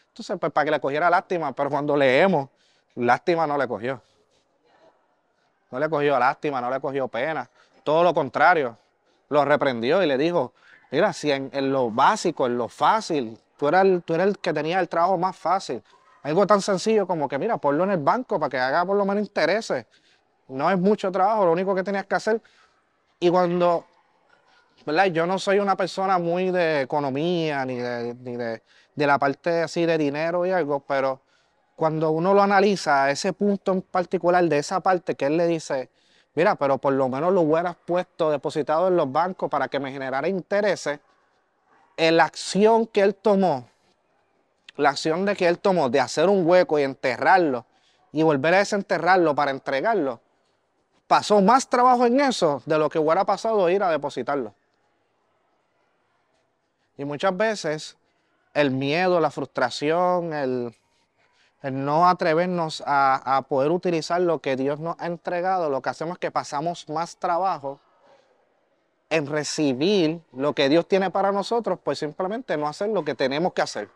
Entonces, 0.09 0.37
pues 0.39 0.51
para 0.51 0.65
que 0.65 0.71
le 0.71 0.79
cogiera 0.79 1.09
lástima, 1.09 1.53
pero 1.53 1.71
cuando 1.71 1.97
leemos, 1.97 2.49
lástima 2.93 3.47
no 3.47 3.57
le 3.57 3.67
cogió. 3.67 3.99
No 5.73 5.79
le 5.79 5.89
cogió 5.89 6.19
lástima, 6.19 6.61
no 6.61 6.69
le 6.69 6.79
cogió 6.79 7.07
pena. 7.07 7.49
Todo 7.83 8.03
lo 8.03 8.13
contrario, 8.13 8.77
lo 9.29 9.43
reprendió 9.43 10.03
y 10.03 10.05
le 10.05 10.19
dijo, 10.19 10.53
mira, 10.91 11.11
si 11.13 11.31
en, 11.31 11.49
lo 11.71 11.89
básico, 11.89 12.45
en 12.45 12.59
lo 12.59 12.67
fácil, 12.67 13.39
tú 13.57 13.69
eras, 13.69 13.83
el, 13.83 14.03
tú 14.03 14.13
eras 14.13 14.27
el 14.27 14.37
que 14.37 14.53
tenía 14.53 14.79
el 14.79 14.87
trabajo 14.87 15.17
más 15.17 15.35
fácil. 15.35 15.81
Algo 16.21 16.45
tan 16.45 16.61
sencillo 16.61 17.07
como 17.07 17.27
que, 17.27 17.39
mira, 17.39 17.57
ponlo 17.57 17.85
en 17.85 17.89
el 17.89 17.97
banco 17.97 18.39
para 18.39 18.51
que 18.51 18.59
haga 18.59 18.85
por 18.85 18.95
lo 18.95 19.03
menos 19.03 19.23
intereses. 19.23 19.87
No 20.47 20.69
es 20.69 20.77
mucho 20.77 21.11
trabajo, 21.11 21.43
lo 21.43 21.51
único 21.51 21.73
que 21.73 21.81
tenías 21.81 22.05
que 22.05 22.13
hacer. 22.13 22.39
Y 23.19 23.31
cuando, 23.31 23.83
¿verdad? 24.85 25.05
Yo 25.05 25.25
no 25.25 25.39
soy 25.39 25.57
una 25.57 25.75
persona 25.75 26.19
muy 26.19 26.51
de 26.51 26.81
economía 26.81 27.65
ni 27.65 27.77
de, 27.77 28.13
ni 28.13 28.37
de, 28.37 28.61
de 28.93 29.07
la 29.07 29.17
parte 29.17 29.63
así 29.63 29.87
de 29.87 29.97
dinero 29.97 30.45
y 30.45 30.51
algo, 30.51 30.81
pero 30.81 31.22
cuando 31.83 32.11
uno 32.11 32.33
lo 32.33 32.41
analiza, 32.41 33.11
ese 33.11 33.33
punto 33.33 33.73
en 33.73 33.81
particular 33.81 34.41
de 34.45 34.57
esa 34.57 34.79
parte 34.79 35.15
que 35.15 35.25
él 35.25 35.35
le 35.35 35.47
dice, 35.47 35.89
mira, 36.33 36.55
pero 36.55 36.77
por 36.77 36.93
lo 36.93 37.09
menos 37.09 37.33
lo 37.33 37.41
hubieras 37.41 37.75
puesto 37.75 38.31
depositado 38.31 38.87
en 38.87 38.95
los 38.95 39.11
bancos 39.11 39.49
para 39.49 39.67
que 39.67 39.81
me 39.81 39.91
generara 39.91 40.29
intereses, 40.29 41.01
la 41.97 42.23
acción 42.23 42.87
que 42.87 43.01
él 43.01 43.15
tomó, 43.15 43.67
la 44.77 44.91
acción 44.91 45.25
de 45.25 45.35
que 45.35 45.45
él 45.45 45.59
tomó 45.59 45.89
de 45.89 45.99
hacer 45.99 46.29
un 46.29 46.47
hueco 46.47 46.79
y 46.79 46.83
enterrarlo 46.83 47.65
y 48.13 48.23
volver 48.23 48.53
a 48.53 48.59
desenterrarlo 48.59 49.35
para 49.35 49.51
entregarlo, 49.51 50.21
pasó 51.05 51.41
más 51.41 51.67
trabajo 51.67 52.05
en 52.05 52.21
eso 52.21 52.63
de 52.65 52.77
lo 52.77 52.89
que 52.89 52.97
hubiera 52.97 53.25
pasado 53.25 53.69
ir 53.69 53.83
a 53.83 53.91
depositarlo. 53.91 54.55
Y 56.97 57.03
muchas 57.03 57.35
veces 57.35 57.97
el 58.53 58.71
miedo, 58.71 59.19
la 59.19 59.31
frustración, 59.31 60.31
el, 60.31 60.73
no 61.71 62.07
atrevernos 62.09 62.83
a, 62.85 63.45
poder 63.47 63.71
utilizar 63.71 64.19
lo 64.21 64.39
que 64.39 64.55
Dios 64.55 64.79
nos 64.79 64.95
ha 64.99 65.07
entregado, 65.07 65.69
lo 65.69 65.81
que 65.81 65.89
hacemos 65.89 66.15
es 66.15 66.19
que 66.19 66.31
pasamos 66.31 66.89
más 66.89 67.15
trabajo 67.17 67.79
en 69.09 69.27
recibir 69.27 70.21
lo 70.33 70.53
que 70.53 70.69
Dios 70.69 70.87
tiene 70.87 71.09
para 71.09 71.31
nosotros, 71.31 71.79
pues 71.81 71.99
simplemente 71.99 72.57
no 72.57 72.67
hacer 72.67 72.89
lo 72.89 73.05
que 73.05 73.15
tenemos 73.15 73.53
que 73.53 73.61
hacer. 73.61 73.89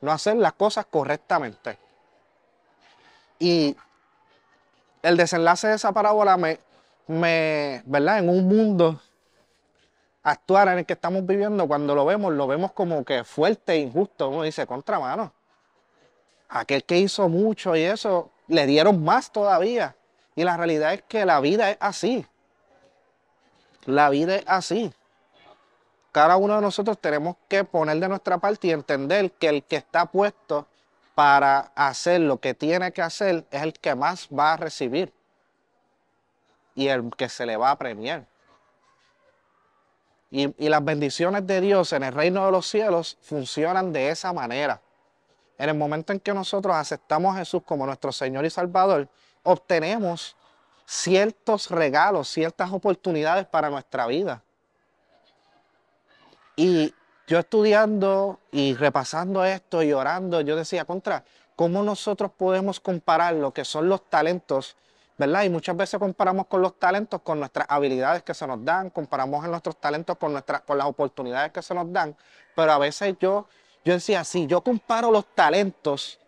No 0.00 0.12
hacer 0.12 0.36
las 0.36 0.52
cosas 0.52 0.84
correctamente. 0.86 1.78
Y 3.38 3.76
el 5.02 5.16
desenlace 5.16 5.68
de 5.68 5.74
esa 5.76 5.92
parábola 5.92 6.36
me, 6.36 6.58
me 7.06 7.82
¿verdad? 7.86 8.18
En 8.18 8.28
un 8.28 8.46
mundo 8.46 9.00
actuar 10.22 10.68
en 10.68 10.78
el 10.78 10.86
que 10.86 10.94
estamos 10.94 11.24
viviendo, 11.24 11.68
cuando 11.68 11.94
lo 11.94 12.04
vemos, 12.04 12.32
lo 12.32 12.46
vemos 12.46 12.72
como 12.72 13.04
que 13.04 13.24
fuerte 13.24 13.74
e 13.74 13.78
injusto. 13.78 14.28
Uno 14.28 14.42
dice, 14.42 14.66
contramano. 14.66 15.32
Aquel 16.54 16.84
que 16.84 16.98
hizo 16.98 17.28
mucho 17.28 17.74
y 17.74 17.82
eso, 17.82 18.30
le 18.46 18.64
dieron 18.64 19.02
más 19.02 19.32
todavía. 19.32 19.96
Y 20.36 20.44
la 20.44 20.56
realidad 20.56 20.94
es 20.94 21.02
que 21.02 21.24
la 21.24 21.40
vida 21.40 21.72
es 21.72 21.76
así. 21.80 22.24
La 23.86 24.08
vida 24.08 24.36
es 24.36 24.44
así. 24.46 24.92
Cada 26.12 26.36
uno 26.36 26.54
de 26.54 26.60
nosotros 26.60 26.96
tenemos 27.00 27.34
que 27.48 27.64
poner 27.64 27.98
de 27.98 28.08
nuestra 28.08 28.38
parte 28.38 28.68
y 28.68 28.70
entender 28.70 29.32
que 29.32 29.48
el 29.48 29.64
que 29.64 29.74
está 29.74 30.06
puesto 30.06 30.68
para 31.16 31.72
hacer 31.74 32.20
lo 32.20 32.38
que 32.38 32.54
tiene 32.54 32.92
que 32.92 33.02
hacer 33.02 33.44
es 33.50 33.62
el 33.62 33.72
que 33.72 33.96
más 33.96 34.28
va 34.28 34.52
a 34.52 34.56
recibir 34.56 35.12
y 36.76 36.86
el 36.86 37.10
que 37.16 37.28
se 37.28 37.46
le 37.46 37.56
va 37.56 37.72
a 37.72 37.78
premiar. 37.78 38.26
Y, 40.30 40.68
las 40.68 40.84
bendiciones 40.84 41.48
de 41.48 41.60
Dios 41.60 41.92
en 41.92 42.04
el 42.04 42.14
reino 42.14 42.46
de 42.46 42.52
los 42.52 42.68
cielos 42.68 43.18
funcionan 43.22 43.92
de 43.92 44.10
esa 44.10 44.32
manera. 44.32 44.80
En 45.58 45.68
el 45.68 45.76
momento 45.76 46.12
en 46.12 46.20
que 46.20 46.34
nosotros 46.34 46.74
aceptamos 46.74 47.34
a 47.34 47.38
Jesús 47.38 47.62
como 47.64 47.86
nuestro 47.86 48.12
Señor 48.12 48.44
y 48.44 48.50
Salvador, 48.50 49.08
obtenemos 49.42 50.36
ciertos 50.86 51.70
regalos, 51.70 52.28
ciertas 52.28 52.72
oportunidades 52.72 53.46
para 53.46 53.70
nuestra 53.70 54.06
vida. 54.06 54.42
Y 56.56 56.94
yo 57.26 57.38
estudiando 57.38 58.38
y 58.52 58.74
repasando 58.74 59.44
esto 59.44 59.82
y 59.82 59.92
orando, 59.92 60.40
yo 60.40 60.56
decía, 60.56 60.84
contra, 60.84 61.24
¿cómo 61.56 61.82
nosotros 61.82 62.30
podemos 62.36 62.80
comparar 62.80 63.34
lo 63.34 63.52
que 63.52 63.64
son 63.64 63.88
los 63.88 64.08
talentos 64.08 64.76
¿verdad? 65.16 65.44
Y 65.44 65.48
muchas 65.48 65.76
veces 65.76 66.00
comparamos 66.00 66.46
con 66.46 66.60
los 66.60 66.78
talentos, 66.78 67.20
con 67.22 67.38
nuestras 67.38 67.66
habilidades 67.70 68.22
que 68.22 68.34
se 68.34 68.46
nos 68.46 68.64
dan, 68.64 68.90
comparamos 68.90 69.44
en 69.44 69.50
nuestros 69.50 69.76
talentos 69.76 70.16
con, 70.18 70.32
nuestras, 70.32 70.62
con 70.62 70.76
las 70.76 70.86
oportunidades 70.86 71.52
que 71.52 71.62
se 71.62 71.74
nos 71.74 71.92
dan, 71.92 72.16
pero 72.54 72.72
a 72.72 72.78
veces 72.78 73.14
yo, 73.20 73.46
yo 73.84 73.92
decía, 73.92 74.24
si 74.24 74.46
yo 74.46 74.62
comparo 74.62 75.10
los 75.10 75.26
talentos 75.34 76.18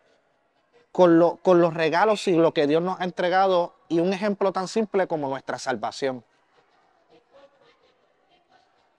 con, 0.93 1.19
lo, 1.19 1.37
con 1.37 1.61
los 1.61 1.75
regalos 1.75 2.27
y 2.29 2.33
lo 2.33 2.53
que 2.53 2.67
Dios 2.67 2.83
nos 2.83 3.01
ha 3.01 3.05
entregado, 3.05 3.75
y 3.89 4.01
un 4.01 4.13
ejemplo 4.13 4.53
tan 4.53 4.69
simple 4.69 5.07
como 5.07 5.29
nuestra 5.29 5.59
salvación. 5.59 6.25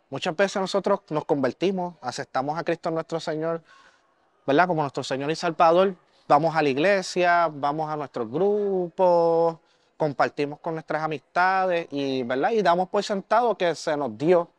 Muchas 0.09 0.35
veces 0.35 0.61
nosotros 0.61 1.01
nos 1.09 1.25
convertimos, 1.25 1.95
aceptamos 2.01 2.57
a 2.57 2.63
Cristo 2.63 2.89
nuestro 2.91 3.19
Señor, 3.19 3.61
¿verdad? 4.45 4.67
Como 4.67 4.81
nuestro 4.81 5.03
Señor 5.03 5.29
y 5.31 5.35
Salvador, 5.35 5.95
vamos 6.27 6.55
a 6.55 6.61
la 6.61 6.69
iglesia, 6.69 7.49
vamos 7.51 7.89
a 7.89 7.97
nuestros 7.97 8.31
grupos, 8.31 9.57
compartimos 9.97 10.59
con 10.59 10.75
nuestras 10.75 11.03
amistades 11.03 11.87
y, 11.91 12.23
¿verdad? 12.23 12.51
Y 12.51 12.61
damos 12.61 12.87
por 12.87 13.03
sentado 13.03 13.57
que 13.57 13.75
se 13.75 13.97
nos 13.97 14.17
dio. 14.17 14.49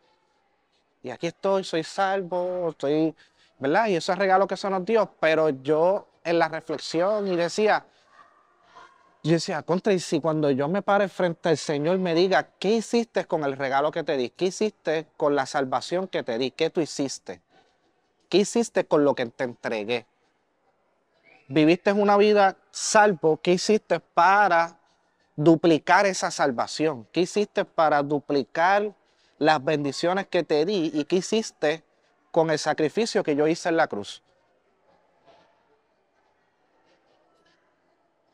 Y 1.02 1.10
aquí 1.10 1.28
estoy, 1.28 1.64
soy 1.64 1.82
salvo, 1.82 2.68
estoy, 2.70 3.14
¿verdad? 3.58 3.88
Y 3.88 3.96
ese 3.96 4.14
regalo 4.14 4.46
que 4.46 4.56
se 4.56 4.70
nos 4.70 4.84
dio, 4.84 5.10
pero 5.20 5.50
yo 5.50 6.08
en 6.24 6.38
la 6.38 6.48
reflexión 6.48 7.26
y 7.28 7.36
decía, 7.36 7.84
yo 9.22 9.32
decía, 9.32 9.62
contra, 9.62 9.92
y 9.92 9.98
si 9.98 10.20
cuando 10.20 10.50
yo 10.50 10.68
me 10.68 10.82
pare 10.82 11.08
frente 11.08 11.48
al 11.48 11.58
Señor 11.58 11.98
me 11.98 12.14
diga, 12.14 12.50
¿qué 12.58 12.76
hiciste 12.76 13.24
con 13.26 13.44
el 13.44 13.56
regalo 13.56 13.90
que 13.90 14.04
te 14.04 14.16
di? 14.16 14.30
¿Qué 14.30 14.46
hiciste 14.46 15.06
con 15.16 15.34
la 15.34 15.44
salvación 15.46 16.06
que 16.06 16.22
te 16.22 16.38
di? 16.38 16.50
¿Qué 16.50 16.70
tú 16.70 16.80
hiciste? 16.80 17.40
¿Qué 18.28 18.38
hiciste 18.38 18.84
con 18.84 19.04
lo 19.04 19.14
que 19.14 19.26
te 19.26 19.44
entregué? 19.44 20.06
¿Viviste 21.48 21.92
una 21.92 22.16
vida 22.16 22.56
salvo? 22.70 23.38
¿Qué 23.38 23.52
hiciste 23.52 24.00
para 24.00 24.78
duplicar 25.34 26.06
esa 26.06 26.30
salvación? 26.30 27.08
¿Qué 27.10 27.22
hiciste 27.22 27.64
para 27.64 28.02
duplicar 28.02 28.94
las 29.38 29.64
bendiciones 29.64 30.26
que 30.26 30.42
te 30.42 30.64
di 30.64 30.90
y 30.92 31.04
qué 31.04 31.16
hiciste 31.16 31.82
con 32.30 32.50
el 32.50 32.58
sacrificio 32.58 33.22
que 33.22 33.36
yo 33.36 33.46
hice 33.46 33.68
en 33.68 33.76
la 33.76 33.86
cruz? 33.86 34.22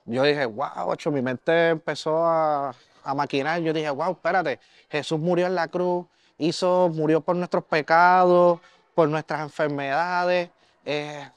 Yo 0.06 0.22
dije, 0.22 0.44
wow, 0.44 0.86
ocho, 0.86 1.10
mi 1.10 1.22
mente 1.22 1.70
empezó 1.70 2.24
a, 2.24 2.74
maquinar. 3.14 3.60
Yo 3.60 3.72
dije, 3.72 3.90
wow, 3.90 4.12
espérate, 4.12 4.60
Jesús 4.90 5.18
murió 5.18 5.46
en 5.46 5.54
la 5.54 5.68
cruz, 5.68 6.06
hizo, 6.38 6.90
murió 6.92 7.20
por 7.20 7.36
nuestros 7.36 7.64
pecados, 7.64 8.60
por 8.94 9.08
nuestras 9.08 9.40
enfermedades. 9.40 10.50
Eh, 10.84 11.30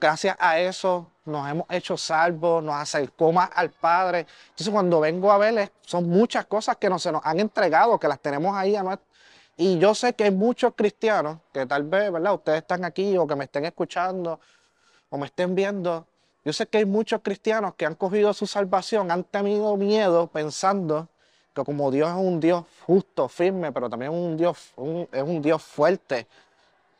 gracias 0.00 0.36
a 0.40 0.58
eso 0.58 1.06
nos 1.24 1.48
hemos 1.48 1.66
hecho 1.70 1.96
salvos, 1.96 2.62
nos 2.62 2.74
acercó 2.74 3.32
más 3.32 3.50
al 3.54 3.70
Padre. 3.70 4.26
Entonces 4.50 4.70
cuando 4.70 5.00
vengo 5.00 5.30
a 5.30 5.38
verles, 5.38 5.70
son 5.82 6.08
muchas 6.08 6.46
cosas 6.46 6.76
que 6.76 6.88
nos, 6.88 7.02
se 7.02 7.12
nos 7.12 7.22
han 7.24 7.40
entregado, 7.40 7.98
que 7.98 8.08
las 8.08 8.20
tenemos 8.20 8.56
ahí 8.56 8.74
a 8.76 8.82
nuestro... 8.82 9.06
Y 9.56 9.78
yo 9.78 9.94
sé 9.94 10.14
que 10.14 10.24
hay 10.24 10.30
muchos 10.30 10.72
cristianos 10.74 11.38
que 11.52 11.66
tal 11.66 11.84
vez, 11.84 12.10
¿verdad? 12.10 12.34
Ustedes 12.34 12.62
están 12.62 12.84
aquí 12.84 13.16
o 13.16 13.26
que 13.26 13.36
me 13.36 13.44
estén 13.44 13.64
escuchando 13.64 14.40
o 15.10 15.18
me 15.18 15.26
estén 15.26 15.54
viendo. 15.54 16.06
Yo 16.44 16.52
sé 16.52 16.66
que 16.66 16.78
hay 16.78 16.84
muchos 16.86 17.20
cristianos 17.22 17.74
que 17.74 17.86
han 17.86 17.94
cogido 17.94 18.32
su 18.32 18.46
salvación, 18.46 19.10
han 19.10 19.24
tenido 19.24 19.76
miedo 19.76 20.26
pensando 20.26 21.08
que 21.54 21.64
como 21.64 21.90
Dios 21.90 22.08
es 22.08 22.16
un 22.16 22.40
Dios 22.40 22.64
justo, 22.86 23.28
firme, 23.28 23.70
pero 23.72 23.88
también 23.88 24.10
un 24.10 24.36
Dios, 24.36 24.72
es 25.12 25.22
un 25.22 25.42
Dios 25.42 25.62
fuerte 25.62 26.26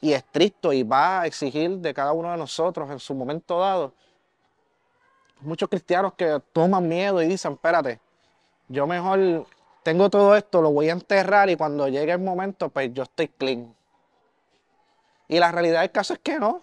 y 0.00 0.12
estricto 0.12 0.72
y 0.72 0.82
va 0.82 1.22
a 1.22 1.26
exigir 1.26 1.78
de 1.78 1.94
cada 1.94 2.12
uno 2.12 2.30
de 2.30 2.36
nosotros 2.36 2.90
en 2.90 2.98
su 2.98 3.14
momento 3.14 3.58
dado, 3.60 3.94
muchos 5.40 5.68
cristianos 5.68 6.12
que 6.14 6.40
toman 6.52 6.86
miedo 6.86 7.22
y 7.22 7.26
dicen, 7.26 7.52
espérate, 7.52 8.00
yo 8.68 8.86
mejor 8.86 9.46
tengo 9.82 10.10
todo 10.10 10.36
esto, 10.36 10.62
lo 10.62 10.70
voy 10.70 10.88
a 10.88 10.92
enterrar 10.92 11.50
y 11.50 11.56
cuando 11.56 11.88
llegue 11.88 12.12
el 12.12 12.20
momento, 12.20 12.68
pues 12.68 12.92
yo 12.92 13.02
estoy 13.02 13.28
clean. 13.28 13.74
Y 15.28 15.38
la 15.38 15.50
realidad 15.50 15.80
del 15.80 15.90
caso 15.90 16.14
es 16.14 16.20
que 16.20 16.38
no. 16.38 16.60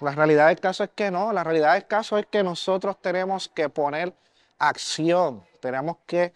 La 0.00 0.12
realidad 0.12 0.48
del 0.48 0.58
caso 0.58 0.82
es 0.82 0.90
que 0.94 1.10
no, 1.10 1.32
la 1.32 1.44
realidad 1.44 1.74
del 1.74 1.86
caso 1.86 2.18
es 2.18 2.26
que 2.26 2.42
nosotros 2.42 2.96
tenemos 3.00 3.48
que 3.48 3.68
poner 3.68 4.12
acción, 4.58 5.44
tenemos 5.60 5.98
que 6.06 6.32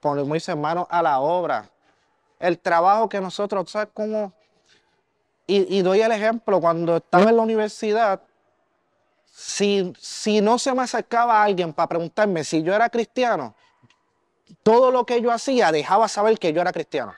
poner, 0.00 0.56
manos 0.56 0.86
a 0.88 1.02
la 1.02 1.20
obra. 1.20 1.68
El 2.38 2.58
trabajo 2.58 3.08
que 3.08 3.20
nosotros, 3.20 3.70
¿sabes 3.70 3.88
cómo? 3.92 4.32
Y, 5.48 5.82
doy 5.82 6.00
el 6.00 6.10
ejemplo, 6.10 6.60
cuando 6.60 6.96
estaba 6.96 7.30
en 7.30 7.36
la 7.36 7.42
universidad, 7.42 8.20
si, 9.38 9.92
si 10.00 10.40
no 10.40 10.58
se 10.58 10.72
me 10.72 10.82
acercaba 10.82 11.42
alguien 11.42 11.74
para 11.74 11.88
preguntarme 11.88 12.42
si 12.42 12.62
yo 12.62 12.74
era 12.74 12.88
cristiano, 12.88 13.54
todo 14.62 14.90
lo 14.90 15.04
que 15.04 15.20
yo 15.20 15.30
hacía 15.30 15.70
dejaba 15.72 16.08
saber 16.08 16.38
que 16.38 16.54
yo 16.54 16.62
era 16.62 16.72
cristiano 16.72 17.14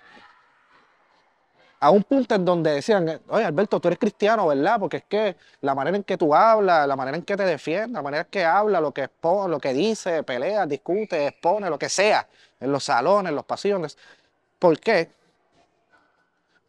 a 1.80 1.90
un 1.90 2.02
punto 2.02 2.34
en 2.34 2.44
donde 2.44 2.72
decían, 2.72 3.20
oye 3.28 3.44
Alberto, 3.44 3.78
tú 3.78 3.87
eres 3.87 4.00
cristiano, 4.00 4.48
¿verdad? 4.48 4.80
Porque 4.80 4.96
es 4.96 5.04
que 5.04 5.37
la 5.60 5.76
manera 5.76 5.96
en 5.96 6.02
que 6.02 6.16
tú 6.16 6.34
hablas, 6.34 6.88
la 6.88 6.96
manera 6.96 7.16
en 7.16 7.22
que 7.22 7.37
te 7.37 7.44
defiendes, 7.44 7.92
la 7.92 8.02
manera 8.02 8.22
en 8.22 8.28
que 8.30 8.44
hablas, 8.44 8.82
lo 8.82 8.92
que 8.92 9.04
expone, 9.04 9.48
lo 9.48 9.60
que 9.60 9.72
dice, 9.72 10.25
pelea, 10.25 10.66
discute, 10.66 11.28
expone, 11.28 11.70
lo 11.70 11.78
que 11.78 11.88
sea, 11.88 12.26
en 12.58 12.72
los 12.72 12.82
salones, 12.82 13.30
en 13.30 13.37
los 13.37 13.44
pasillos. 13.44 13.96
¿Por 14.58 14.80
qué? 14.80 15.12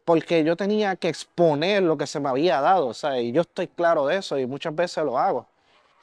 Porque 0.04 0.42
yo 0.44 0.56
tenía 0.56 0.96
que 0.96 1.08
exponer 1.08 1.82
lo 1.82 1.96
que 1.96 2.06
se 2.06 2.20
me 2.20 2.28
había 2.28 2.60
dado, 2.60 2.94
sea, 2.94 3.20
y 3.20 3.32
yo 3.32 3.42
estoy 3.42 3.68
claro 3.68 4.06
de 4.06 4.16
eso 4.16 4.38
y 4.38 4.46
muchas 4.46 4.74
veces 4.74 5.04
lo 5.04 5.18
hago. 5.18 5.46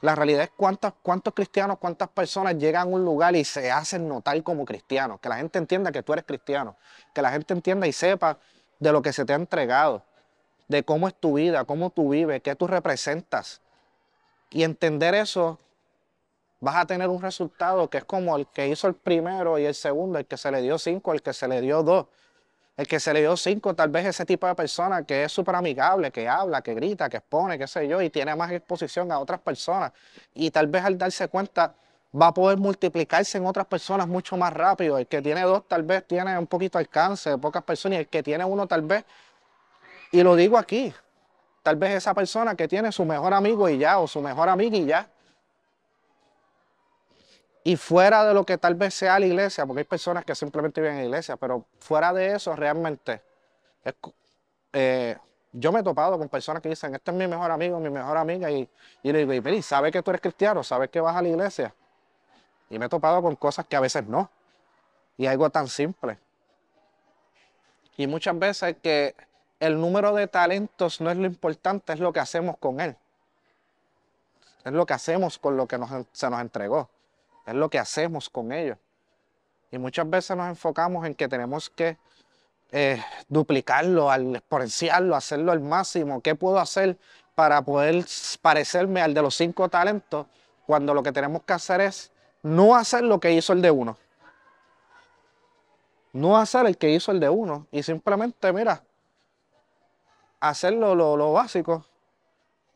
La 0.00 0.14
realidad 0.14 0.44
es 0.44 0.50
cuántos, 0.56 0.92
cuántos 1.02 1.34
cristianos, 1.34 1.78
cuántas 1.78 2.08
personas 2.08 2.56
llegan 2.56 2.82
a 2.82 2.90
un 2.90 3.04
lugar 3.04 3.34
y 3.34 3.44
se 3.44 3.70
hacen 3.70 4.08
notar 4.08 4.40
como 4.44 4.64
cristianos, 4.64 5.18
que 5.20 5.28
la 5.28 5.38
gente 5.38 5.58
entienda 5.58 5.90
que 5.90 6.04
tú 6.04 6.12
eres 6.12 6.24
cristiano, 6.24 6.76
que 7.12 7.20
la 7.20 7.32
gente 7.32 7.52
entienda 7.52 7.86
y 7.86 7.92
sepa 7.92 8.38
de 8.78 8.92
lo 8.92 9.02
que 9.02 9.12
se 9.12 9.24
te 9.24 9.32
ha 9.32 9.36
entregado, 9.36 10.04
de 10.68 10.84
cómo 10.84 11.08
es 11.08 11.14
tu 11.14 11.34
vida, 11.34 11.64
cómo 11.64 11.90
tú 11.90 12.10
vives, 12.10 12.40
qué 12.42 12.54
tú 12.54 12.68
representas. 12.68 13.60
Y 14.50 14.62
entender 14.62 15.16
eso, 15.16 15.58
vas 16.60 16.76
a 16.76 16.86
tener 16.86 17.08
un 17.08 17.20
resultado 17.20 17.90
que 17.90 17.98
es 17.98 18.04
como 18.04 18.36
el 18.36 18.46
que 18.46 18.68
hizo 18.68 18.86
el 18.86 18.94
primero 18.94 19.58
y 19.58 19.64
el 19.64 19.74
segundo, 19.74 20.18
el 20.18 20.26
que 20.26 20.36
se 20.36 20.50
le 20.52 20.62
dio 20.62 20.78
cinco, 20.78 21.12
el 21.12 21.22
que 21.22 21.32
se 21.32 21.48
le 21.48 21.60
dio 21.60 21.82
dos. 21.82 22.06
El 22.78 22.86
que 22.86 23.00
se 23.00 23.12
le 23.12 23.18
dio 23.18 23.36
cinco, 23.36 23.74
tal 23.74 23.88
vez 23.88 24.06
ese 24.06 24.24
tipo 24.24 24.46
de 24.46 24.54
persona 24.54 25.02
que 25.02 25.24
es 25.24 25.32
súper 25.32 25.56
amigable, 25.56 26.12
que 26.12 26.28
habla, 26.28 26.62
que 26.62 26.74
grita, 26.74 27.08
que 27.08 27.16
expone, 27.16 27.58
qué 27.58 27.66
sé 27.66 27.88
yo, 27.88 28.00
y 28.00 28.08
tiene 28.08 28.36
más 28.36 28.52
exposición 28.52 29.10
a 29.10 29.18
otras 29.18 29.40
personas. 29.40 29.90
Y 30.32 30.52
tal 30.52 30.68
vez 30.68 30.84
al 30.84 30.96
darse 30.96 31.26
cuenta 31.26 31.74
va 32.14 32.28
a 32.28 32.32
poder 32.32 32.56
multiplicarse 32.56 33.36
en 33.36 33.46
otras 33.46 33.66
personas 33.66 34.06
mucho 34.06 34.36
más 34.36 34.52
rápido. 34.52 34.96
El 34.96 35.08
que 35.08 35.20
tiene 35.20 35.42
dos 35.42 35.66
tal 35.66 35.82
vez 35.82 36.06
tiene 36.06 36.38
un 36.38 36.46
poquito 36.46 36.78
alcance 36.78 37.30
de 37.30 37.38
pocas 37.38 37.64
personas 37.64 37.96
y 37.96 38.00
el 38.02 38.06
que 38.06 38.22
tiene 38.22 38.44
uno 38.44 38.68
tal 38.68 38.82
vez, 38.82 39.04
y 40.12 40.22
lo 40.22 40.36
digo 40.36 40.56
aquí, 40.56 40.94
tal 41.64 41.74
vez 41.74 41.96
esa 41.96 42.14
persona 42.14 42.54
que 42.54 42.68
tiene 42.68 42.92
su 42.92 43.04
mejor 43.04 43.34
amigo 43.34 43.68
y 43.68 43.78
ya, 43.78 43.98
o 43.98 44.06
su 44.06 44.20
mejor 44.20 44.48
amiga 44.48 44.76
y 44.76 44.86
ya. 44.86 45.10
Y 47.64 47.76
fuera 47.76 48.24
de 48.24 48.34
lo 48.34 48.44
que 48.44 48.56
tal 48.56 48.74
vez 48.74 48.94
sea 48.94 49.18
la 49.18 49.26
iglesia, 49.26 49.66
porque 49.66 49.80
hay 49.80 49.84
personas 49.84 50.24
que 50.24 50.34
simplemente 50.34 50.80
viven 50.80 50.96
en 50.96 51.02
la 51.02 51.06
iglesia, 51.06 51.36
pero 51.36 51.66
fuera 51.80 52.12
de 52.12 52.34
eso 52.34 52.54
realmente, 52.56 53.22
eh, 54.72 55.16
yo 55.52 55.72
me 55.72 55.80
he 55.80 55.82
topado 55.82 56.18
con 56.18 56.28
personas 56.28 56.62
que 56.62 56.68
dicen, 56.68 56.94
este 56.94 57.10
es 57.10 57.16
mi 57.16 57.26
mejor 57.26 57.50
amigo, 57.50 57.80
mi 57.80 57.90
mejor 57.90 58.16
amiga, 58.16 58.50
y, 58.50 58.68
y 59.02 59.12
le 59.12 59.26
digo, 59.26 59.48
y 59.48 59.62
¿sabes 59.62 59.92
que 59.92 60.02
tú 60.02 60.10
eres 60.10 60.20
cristiano? 60.20 60.62
¿Sabes 60.62 60.90
que 60.90 61.00
vas 61.00 61.16
a 61.16 61.22
la 61.22 61.28
iglesia? 61.28 61.74
Y 62.70 62.78
me 62.78 62.86
he 62.86 62.88
topado 62.88 63.22
con 63.22 63.34
cosas 63.36 63.66
que 63.66 63.76
a 63.76 63.80
veces 63.80 64.06
no. 64.06 64.30
Y 65.16 65.26
algo 65.26 65.50
tan 65.50 65.68
simple. 65.68 66.18
Y 67.96 68.06
muchas 68.06 68.38
veces 68.38 68.76
que 68.80 69.16
el 69.58 69.80
número 69.80 70.14
de 70.14 70.28
talentos 70.28 71.00
no 71.00 71.10
es 71.10 71.16
lo 71.16 71.26
importante, 71.26 71.92
es 71.92 71.98
lo 71.98 72.12
que 72.12 72.20
hacemos 72.20 72.56
con 72.58 72.80
él. 72.80 72.96
Es 74.64 74.72
lo 74.72 74.86
que 74.86 74.94
hacemos 74.94 75.38
con 75.38 75.56
lo 75.56 75.66
que 75.66 75.78
se 76.12 76.30
nos 76.30 76.40
entregó. 76.40 76.88
Es 77.48 77.54
lo 77.54 77.70
que 77.70 77.78
hacemos 77.78 78.28
con 78.28 78.52
ellos. 78.52 78.76
Y 79.70 79.78
muchas 79.78 80.08
veces 80.08 80.36
nos 80.36 80.48
enfocamos 80.48 81.06
en 81.06 81.14
que 81.14 81.28
tenemos 81.28 81.70
que 81.70 81.96
eh, 82.70 83.02
duplicarlo, 83.26 84.10
al 84.10 84.36
exponenciarlo, 84.36 85.16
hacerlo 85.16 85.52
al 85.52 85.60
máximo. 85.60 86.20
¿Qué 86.20 86.34
puedo 86.34 86.58
hacer 86.58 86.98
para 87.34 87.62
poder 87.62 88.04
parecerme 88.42 89.00
al 89.00 89.14
de 89.14 89.22
los 89.22 89.34
cinco 89.34 89.70
talentos? 89.70 90.26
Cuando 90.66 90.92
lo 90.92 91.02
que 91.02 91.10
tenemos 91.10 91.42
que 91.44 91.54
hacer 91.54 91.80
es 91.80 92.12
no 92.42 92.76
hacer 92.76 93.04
lo 93.04 93.18
que 93.18 93.32
hizo 93.32 93.54
el 93.54 93.62
de 93.62 93.70
uno. 93.70 93.96
No 96.12 96.36
hacer 96.36 96.66
el 96.66 96.76
que 96.76 96.90
hizo 96.90 97.12
el 97.12 97.20
de 97.20 97.30
uno. 97.30 97.66
Y 97.70 97.82
simplemente, 97.82 98.52
mira, 98.52 98.82
hacerlo 100.38 100.94
lo, 100.94 101.32
básico, 101.32 101.86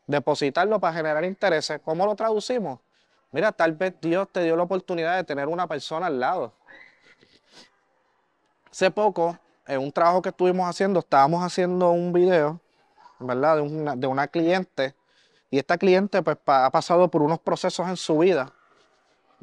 depositarlo 0.07 0.79
para 0.79 0.95
generar 0.95 1.23
intereses. 1.25 1.79
¿Cómo 1.85 2.07
lo 2.07 2.15
traducimos? 2.15 2.79
Mira, 3.33 3.51
tal 3.51 3.73
vez 3.73 3.95
Dios 3.99 4.29
te 4.31 4.43
dio 4.43 4.55
la 4.55 4.63
oportunidad 4.63 5.17
de 5.17 5.23
tener 5.23 5.47
una 5.47 5.67
persona 5.67 6.05
al 6.05 6.19
lado. 6.19 6.53
Hace 8.71 8.91
poco, 8.91 9.37
en 9.67 9.79
un 9.81 9.91
trabajo 9.91 10.21
que 10.21 10.29
estuvimos 10.29 10.69
haciendo, 10.69 10.99
estábamos 10.99 11.43
haciendo 11.43 11.89
un 11.89 12.13
video, 12.13 12.61
¿verdad? 13.19 13.57
De 13.57 13.61
una, 13.63 13.95
de 13.95 14.07
una 14.07 14.27
cliente. 14.27 14.95
Y 15.49 15.57
esta 15.57 15.77
cliente 15.77 16.21
pues, 16.21 16.37
ha 16.45 16.69
pasado 16.69 17.09
por 17.09 17.21
unos 17.21 17.39
procesos 17.39 17.87
en 17.89 17.97
su 17.97 18.19
vida 18.19 18.53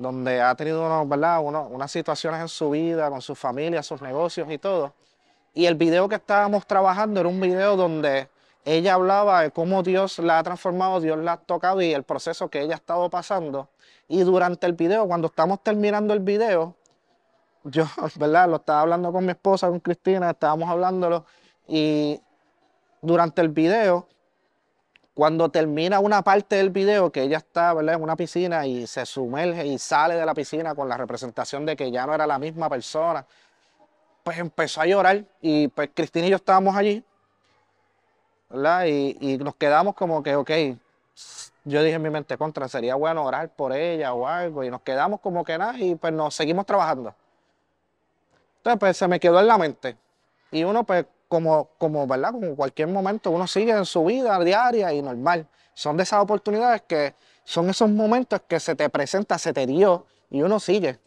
donde 0.00 0.40
ha 0.40 0.54
tenido 0.54 1.06
¿verdad? 1.06 1.40
unas 1.40 1.90
situaciones 1.90 2.40
en 2.40 2.48
su 2.48 2.70
vida, 2.70 3.10
con 3.10 3.20
su 3.20 3.34
familia, 3.34 3.82
sus 3.82 4.00
negocios 4.00 4.50
y 4.50 4.56
todo. 4.56 4.94
Y 5.52 5.66
el 5.66 5.74
video 5.74 6.08
que 6.08 6.14
estábamos 6.14 6.66
trabajando 6.66 7.20
era 7.20 7.28
un 7.28 7.40
video 7.40 7.76
donde 7.76 8.28
ella 8.64 8.94
hablaba 8.94 9.42
de 9.42 9.50
cómo 9.50 9.82
Dios 9.82 10.18
la 10.18 10.38
ha 10.38 10.42
transformado, 10.42 11.00
Dios 11.00 11.18
la 11.18 11.32
ha 11.32 11.36
tocado 11.36 11.82
y 11.82 11.92
el 11.92 12.02
proceso 12.02 12.48
que 12.48 12.62
ella 12.62 12.74
ha 12.74 12.76
estado 12.76 13.10
pasando. 13.10 13.68
Y 14.10 14.24
durante 14.24 14.66
el 14.66 14.72
video, 14.72 15.06
cuando 15.06 15.28
estamos 15.28 15.62
terminando 15.62 16.12
el 16.12 16.18
video, 16.18 16.74
yo, 17.62 17.84
¿verdad? 18.16 18.48
Lo 18.48 18.56
estaba 18.56 18.80
hablando 18.80 19.12
con 19.12 19.24
mi 19.24 19.30
esposa, 19.30 19.68
con 19.68 19.78
Cristina, 19.78 20.30
estábamos 20.30 20.68
hablándolo 20.68 21.24
y 21.68 22.20
durante 23.00 23.40
el 23.40 23.50
video 23.50 24.08
cuando 25.14 25.48
termina 25.48 26.00
una 26.00 26.22
parte 26.22 26.56
del 26.56 26.70
video 26.70 27.12
que 27.12 27.22
ella 27.22 27.38
está 27.38 27.70
en 27.70 28.02
una 28.02 28.16
piscina 28.16 28.66
y 28.66 28.84
se 28.88 29.06
sumerge 29.06 29.64
y 29.64 29.78
sale 29.78 30.16
de 30.16 30.26
la 30.26 30.34
piscina 30.34 30.74
con 30.74 30.88
la 30.88 30.96
representación 30.96 31.64
de 31.64 31.76
que 31.76 31.92
ya 31.92 32.04
no 32.04 32.12
era 32.12 32.26
la 32.26 32.38
misma 32.40 32.68
persona, 32.68 33.24
pues 34.24 34.38
empezó 34.38 34.80
a 34.80 34.86
llorar 34.86 35.24
y 35.40 35.68
pues 35.68 35.90
Cristina 35.94 36.26
y 36.26 36.30
yo 36.30 36.36
estábamos 36.36 36.74
allí, 36.74 37.04
¿verdad? 38.48 38.86
Y, 38.86 39.38
nos 39.38 39.54
quedamos 39.54 39.94
como 39.94 40.20
que, 40.20 40.34
ok, 40.34 40.50
yo 41.64 41.82
dije 41.82 41.96
en 41.96 42.02
mi 42.02 42.10
mente 42.10 42.36
contra, 42.38 42.68
sería 42.68 42.94
bueno 42.94 43.24
orar 43.24 43.48
por 43.50 43.72
ella 43.72 44.12
o 44.14 44.26
algo 44.26 44.64
y 44.64 44.70
nos 44.70 44.82
quedamos 44.82 45.20
como 45.20 45.44
que 45.44 45.58
nada 45.58 45.78
y 45.78 45.94
pues 45.94 46.12
nos 46.12 46.34
seguimos 46.34 46.66
trabajando. 46.66 47.14
Entonces 48.58 48.78
pues 48.78 48.96
se 48.96 49.08
me 49.08 49.20
quedó 49.20 49.40
en 49.40 49.46
la 49.46 49.58
mente 49.58 49.96
y 50.50 50.64
uno 50.64 50.84
pues 50.84 51.06
como, 51.28 51.68
como, 51.78 52.06
¿verdad? 52.06 52.32
Como 52.32 52.56
cualquier 52.56 52.88
momento 52.88 53.30
uno 53.30 53.46
sigue 53.46 53.72
en 53.72 53.84
su 53.84 54.04
vida 54.04 54.38
diaria 54.40 54.92
y 54.92 55.02
normal. 55.02 55.46
Son 55.74 55.96
de 55.96 56.02
esas 56.02 56.22
oportunidades 56.22 56.82
que 56.82 57.14
son 57.44 57.70
esos 57.70 57.88
momentos 57.88 58.40
que 58.46 58.60
se 58.60 58.74
te 58.74 58.88
presenta, 58.88 59.38
se 59.38 59.52
te 59.52 59.66
dio 59.66 60.06
y 60.30 60.42
uno 60.42 60.60
sigue. 60.60 60.98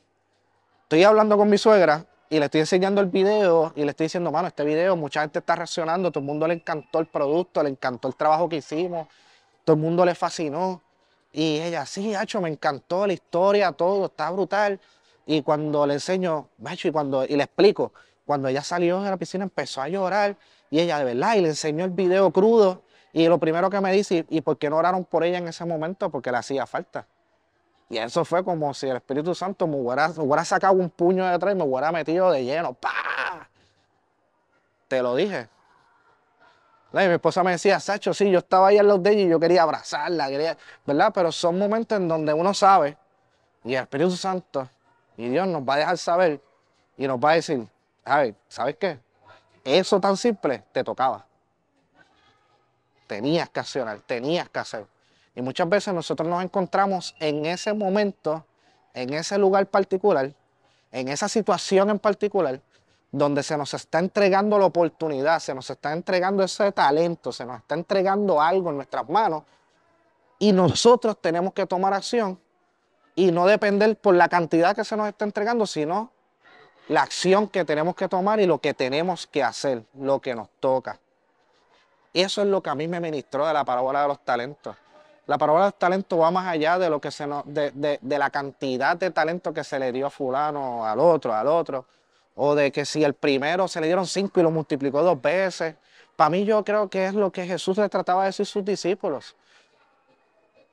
Estoy 0.84 1.04
hablando 1.04 1.38
con 1.38 1.50
mi 1.50 1.58
suegra 1.58 2.06
y 2.30 2.40
le 2.40 2.46
estoy 2.46 2.62
enseñando 2.62 3.02
el 3.02 3.08
video 3.08 3.74
y 3.76 3.84
le 3.84 3.92
estoy 3.92 4.06
diciendo, 4.06 4.32
mano, 4.32 4.48
este 4.48 4.64
video 4.64 4.96
mucha 4.96 5.22
gente 5.22 5.40
está 5.40 5.56
reaccionando, 5.56 6.12
todo 6.12 6.20
el 6.22 6.26
mundo 6.26 6.48
le 6.48 6.56
encantó 6.56 7.00
el 7.00 7.06
producto, 7.06 7.62
le 7.62 7.70
encantó 7.70 8.08
el 8.08 8.16
trabajo 8.16 8.50
que 8.50 8.58
hicimos, 8.58 9.08
todo 9.64 9.76
el 9.76 9.82
mundo 9.82 10.06
le 10.06 10.16
fascinó. 10.16 10.82
Y 11.32 11.60
ella, 11.60 11.86
sí, 11.86 12.14
Hacho, 12.14 12.42
me 12.42 12.50
encantó 12.50 13.08
la 13.08 13.14
historia, 13.14 13.72
todo, 13.72 14.06
está 14.06 14.30
brutal. 14.32 14.80
Y 15.26 15.42
cuando 15.42 15.88
le 15.88 15.96
enseño, 15.96 16.50
Hacho, 16.66 16.88
y 16.88 16.92
cuando 16.92 17.26
y 17.26 17.36
le 17.36 17.44
explico, 17.44 17.94
cuando 18.26 18.48
ella 18.48 18.62
salió 18.62 19.02
de 19.02 19.10
la 19.10 19.18
piscina 19.18 19.44
empezó 19.44 19.82
a 19.82 19.88
llorar 19.88 20.38
y 20.70 20.80
ella 20.80 20.98
de 21.00 21.06
verdad 21.06 21.36
y 21.36 21.42
le 21.42 21.50
enseñó 21.50 21.86
el 21.86 21.92
video 21.92 22.32
crudo 22.32 22.84
y 23.14 23.28
lo 23.28 23.38
primero 23.38 23.70
que 23.70 23.80
me 23.80 23.92
dice, 23.94 24.26
¿y 24.28 24.42
por 24.42 24.58
qué 24.58 24.72
no 24.72 24.78
oraron 24.78 25.06
por 25.06 25.24
ella 25.24 25.38
en 25.38 25.48
ese 25.48 25.64
momento? 25.66 26.10
Porque 26.10 26.32
le 26.32 26.38
hacía 26.38 26.66
falta. 26.66 27.06
Y 27.88 28.00
eso 28.00 28.26
fue 28.26 28.44
como 28.44 28.74
si 28.74 28.88
el 28.88 28.96
Espíritu 28.96 29.36
Santo 29.36 29.68
me 29.68 29.76
hubiera, 29.76 30.46
sacado 30.46 30.74
un 30.74 30.90
puño 30.90 31.24
de 31.24 31.32
atrás 31.32 31.54
y 31.54 31.58
me 31.58 31.64
hubiera 31.64 31.92
metido 31.92 32.32
de 32.32 32.44
lleno. 32.44 32.74
¡Pah! 32.74 33.48
Te 34.88 35.04
lo 35.04 35.16
dije. 35.16 35.48
Y 36.94 37.08
mi 37.08 37.14
esposa 37.16 37.44
me 37.44 37.52
decía, 37.52 37.80
Sacho, 37.80 38.14
sí, 38.14 38.30
yo 38.30 38.40
estaba 38.40 38.68
ahí 38.68 38.78
en 38.78 38.88
los 38.88 39.02
de 39.02 39.12
ella 39.12 39.22
y 39.22 39.30
yo 39.30 39.40
quería 39.40 39.64
abrazarla, 39.64 40.30
quería, 40.30 40.56
¿verdad? 40.86 41.12
Pero 41.14 41.32
son 41.32 41.58
momentos 41.58 41.98
en 41.98 42.08
donde 42.08 42.34
uno 42.34 42.54
sabe, 42.54 42.98
y 43.64 43.74
el 43.74 43.82
Espíritu 43.82 44.12
Santo 44.12 44.70
y 45.18 45.30
Dios 45.30 45.48
nos 45.48 45.64
va 45.64 45.76
a 45.76 45.78
dejar 45.78 45.98
saber 45.98 46.42
y 46.98 47.08
nos 47.08 47.18
va 47.18 47.32
a 47.32 47.36
decir, 47.36 47.68
¿sabes 48.48 48.76
qué? 48.78 49.00
Eso 49.64 50.00
tan 50.00 50.18
simple 50.18 50.64
te 50.72 50.84
tocaba. 50.84 51.26
Tenías 53.08 53.50
que 53.50 53.60
accionar, 53.60 54.00
tenías 54.00 54.50
que 54.50 54.60
hacer. 54.60 54.86
Y 55.36 55.42
muchas 55.42 55.68
veces 55.68 55.94
nosotros 55.94 56.28
nos 56.28 56.44
encontramos 56.44 57.16
en 57.20 57.46
ese 57.46 57.74
momento, 57.74 58.46
en 58.94 59.14
ese 59.14 59.38
lugar 59.38 59.66
particular, 59.66 60.32
en 60.92 61.08
esa 61.08 61.28
situación 61.28 61.90
en 61.90 62.00
particular, 62.00 62.62
donde 63.14 63.44
se 63.44 63.56
nos 63.56 63.72
está 63.76 64.00
entregando 64.00 64.58
la 64.58 64.66
oportunidad, 64.66 65.38
se 65.40 65.54
nos 65.54 65.70
está 65.70 65.94
entregando 65.94 66.42
ese 66.42 66.72
talento, 66.72 67.32
se 67.32 67.46
nos 67.46 67.60
está 67.60 67.76
entregando 67.76 68.42
algo 68.42 68.72
en 68.72 68.78
nuestras 68.78 69.08
manos, 69.08 69.44
Y 70.40 70.52
nosotros 70.52 71.16
tenemos 71.22 71.54
que 71.54 71.68
tomar 71.68 71.94
acción 71.94 72.40
y 73.16 73.32
no 73.32 73.46
depender 73.46 73.96
por 73.96 74.16
la 74.16 74.28
cantidad 74.28 74.76
que 74.76 74.84
se 74.84 74.98
nos 74.98 75.08
está 75.08 75.26
entregando, 75.26 75.68
sino 75.68 76.10
la 76.88 77.04
acción 77.04 77.48
que 77.48 77.64
tenemos 77.64 77.96
que 77.96 78.10
tomar 78.10 78.40
y 78.40 78.48
lo 78.48 78.58
que 78.58 78.74
tenemos 78.74 79.28
que 79.28 79.44
hacer, 79.44 79.84
lo 79.94 80.20
que 80.20 80.34
nos 80.34 80.50
toca. 80.60 81.00
Eso 82.14 82.42
es 82.42 82.48
lo 82.48 82.62
que 82.64 82.72
a 82.72 82.76
mí 82.76 82.88
me 82.88 83.00
ministró 83.00 83.46
de 83.46 83.54
la 83.54 83.64
parábola 83.64 84.02
de 84.02 84.08
los 84.08 84.26
talentos. 84.26 84.76
La 85.28 85.38
parábola 85.38 85.66
de 85.66 85.70
los 85.70 85.80
talentos 85.80 86.20
va 86.20 86.32
más 86.32 86.48
allá 86.48 86.80
de 86.80 86.90
lo 86.90 87.00
que 87.00 87.12
se 87.12 87.26
de, 87.46 88.00
de, 88.02 88.18
la 88.18 88.32
cantidad 88.32 88.98
de 88.98 89.12
talento 89.12 89.54
que 89.54 89.64
se 89.64 89.78
le 89.78 89.92
dio 89.92 90.08
a 90.08 90.10
fulano, 90.10 90.84
al 90.84 91.00
otro, 91.00 91.34
al 91.34 91.48
otro, 91.48 91.86
o 92.36 92.56
de 92.56 92.72
que 92.72 92.86
si 92.86 93.04
el 93.04 93.14
primero 93.14 93.68
se 93.68 93.80
le 93.80 93.88
dieron 93.88 94.08
cinco 94.08 94.40
y 94.40 94.44
lo 94.44 94.52
multiplicó 94.52 95.04
dos 95.04 95.22
veces. 95.22 95.76
Para 96.16 96.30
mí 96.30 96.46
yo 96.46 96.64
creo 96.64 96.90
que 96.90 97.06
es 97.06 97.14
lo 97.14 97.32
que 97.32 97.46
Jesús 97.46 97.78
le 97.78 97.90
trataba 97.90 98.24
de 98.24 98.28
decir 98.28 98.44
a 98.44 98.48
sus 98.48 98.66
discípulos. 98.66 99.36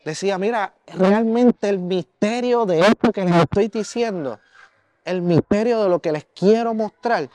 Decía, 0.04 0.38
mira, 0.38 0.72
realmente 0.86 1.68
el 1.68 1.78
misterio 1.78 2.64
de 2.64 2.80
esto 2.80 3.12
que 3.12 3.24
les 3.24 3.36
estoy 3.36 3.68
diciendo, 3.68 4.40
el 5.04 5.20
misterio 5.20 5.82
de 5.82 5.88
lo 5.90 5.98
que 5.98 6.12
les 6.12 6.24
quiero 6.34 6.72
mostrar, 6.72 7.28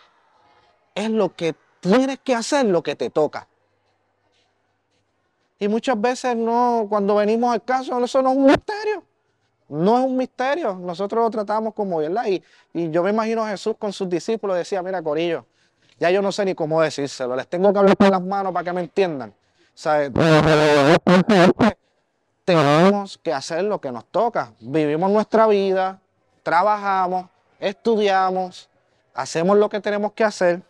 es 0.95 1.09
lo 1.09 1.35
que 1.35 1.55
tienes 1.79 2.19
que 2.19 2.33
hacer, 2.33 2.65
lo 2.65 2.81
que 2.81 2.95
te 2.95 3.09
toca. 3.09 3.47
Y 5.59 5.67
muchas 5.67 5.99
veces 5.99 6.35
no, 6.35 6.87
cuando 6.89 7.15
venimos 7.15 7.53
al 7.53 7.63
caso, 7.63 8.03
eso 8.03 8.21
no 8.21 8.31
es 8.31 8.37
un 8.37 8.45
misterio. 8.45 9.03
No 9.67 9.97
es 9.99 10.05
un 10.05 10.17
misterio. 10.17 10.75
Nosotros 10.75 11.23
lo 11.23 11.29
tratamos 11.29 11.73
como, 11.73 11.97
¿verdad? 11.97 12.25
Y, 12.27 12.43
y 12.73 12.89
yo 12.91 13.03
me 13.03 13.09
imagino 13.09 13.43
a 13.43 13.49
Jesús 13.49 13.75
con 13.77 13.91
sus 13.91 14.09
discípulos 14.09 14.57
decía, 14.57 14.81
mira, 14.83 15.01
Corillo, 15.01 15.45
ya 15.99 16.11
yo 16.11 16.21
no 16.21 16.31
sé 16.31 16.45
ni 16.45 16.55
cómo 16.55 16.81
decírselo. 16.81 17.35
Les 17.35 17.47
tengo 17.47 17.71
que 17.71 17.79
hablar 17.79 17.97
con 17.97 18.11
las 18.11 18.21
manos 18.21 18.53
para 18.53 18.63
que 18.63 18.73
me 18.73 18.81
entiendan. 18.81 19.33
¿Sabes? 19.73 20.11
tenemos 22.45 23.17
que 23.17 23.33
hacer 23.33 23.63
lo 23.63 23.81
que 23.81 23.91
nos 23.91 24.05
toca. 24.05 24.53
Vivimos 24.59 25.11
nuestra 25.11 25.47
vida, 25.47 25.99
trabajamos, 26.43 27.27
estudiamos, 27.59 28.69
hacemos 29.13 29.57
lo 29.57 29.67
que 29.67 29.81
tenemos 29.81 30.13
que 30.13 30.23
hacer 30.23 30.61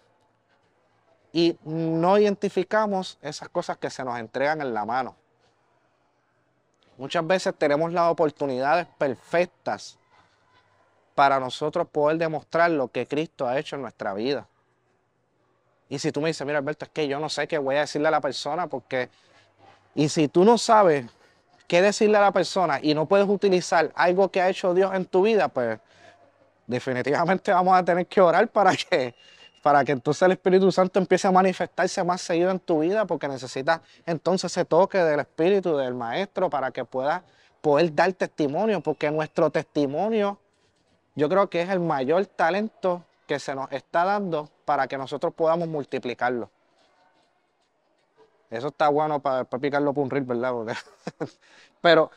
y 1.33 1.57
no 1.65 2.17
identificamos 2.17 3.17
esas 3.21 3.49
cosas 3.49 3.77
que 3.77 3.89
se 3.89 4.03
nos 4.05 4.17
entregan 4.17 4.61
en 4.61 4.73
la 4.73 4.85
mano. 4.85 5.15
Muchas 6.97 7.25
veces 7.27 7.53
tenemos 7.57 7.91
las 7.91 8.09
oportunidades 8.09 8.87
perfectas 8.97 9.97
para 11.13 11.39
nosotros 11.39 11.87
poder 11.87 12.17
demostrar 12.17 12.71
lo 12.71 12.89
que 12.89 13.07
Cristo 13.07 13.47
ha 13.47 13.57
hecho 13.57 13.75
en 13.75 13.81
nuestra 13.81 14.13
vida. 14.13 14.47
Y 15.89 15.99
si 15.99 16.11
tú 16.11 16.21
me 16.21 16.27
dices, 16.27 16.45
mira 16.45 16.59
Alberto, 16.59 16.85
es 16.85 16.91
que 16.91 17.07
yo 17.07 17.19
no 17.19 17.29
sé 17.29 17.47
qué 17.47 17.57
voy 17.57 17.75
a 17.75 17.81
decirle 17.81 18.07
a 18.07 18.11
la 18.11 18.21
persona 18.21 18.67
porque... 18.67 19.09
Y 19.93 20.09
si 20.09 20.27
tú 20.27 20.43
no 20.43 20.57
sabes 20.57 21.05
qué 21.67 21.81
decirle 21.81 22.17
a 22.17 22.21
la 22.21 22.31
persona 22.31 22.79
y 22.81 22.93
no 22.93 23.05
puedes 23.05 23.27
utilizar 23.27 23.91
algo 23.95 24.29
que 24.29 24.41
ha 24.41 24.49
hecho 24.49 24.73
Dios 24.73 24.93
en 24.93 25.05
tu 25.05 25.21
vida, 25.21 25.47
pues 25.47 25.79
definitivamente 26.67 27.51
vamos 27.53 27.77
a 27.77 27.85
tener 27.85 28.05
que 28.07 28.19
orar 28.19 28.47
para 28.49 28.75
que, 28.75 29.15
para 29.65 29.83
que 29.83 29.93
entonces 29.93 30.21
el 30.21 30.33
Espíritu 30.33 30.71
Santo 30.71 30.99
empiece 30.99 31.27
a 31.27 31.31
manifestarse 31.31 32.03
más 32.03 32.21
seguido 32.21 32.51
en 32.51 32.59
tu 32.59 32.81
vida, 32.81 33.05
porque 33.05 33.27
necesitas 33.27 33.81
entonces 34.05 34.51
ese 34.51 34.63
toque 34.63 34.99
del 34.99 35.21
Espíritu, 35.21 35.75
del 35.75 35.95
Maestro, 35.95 36.51
para 36.51 36.69
que 36.69 36.85
puedas 36.85 37.23
poder 37.61 37.95
dar 37.95 38.13
testimonio, 38.13 38.81
porque 38.81 39.09
nuestro 39.09 39.49
testimonio 39.49 40.37
yo 41.15 41.27
creo 41.29 41.49
que 41.49 41.63
es 41.63 41.69
el 41.71 41.79
mayor 41.79 42.27
talento 42.27 43.03
que 43.25 43.39
se 43.39 43.55
nos 43.55 43.71
está 43.71 44.05
dando 44.05 44.51
para 44.65 44.85
que 44.85 44.99
nosotros 44.99 45.33
podamos 45.33 45.67
multiplicarlo. 45.67 46.47
Eso 48.51 48.67
está 48.67 48.87
bueno 48.89 49.19
para, 49.19 49.45
picarlo 49.45 49.93
por 49.93 50.03
un 50.03 50.11
reel, 50.11 50.25
¿verdad? 50.25 50.53
Pero 51.81 52.11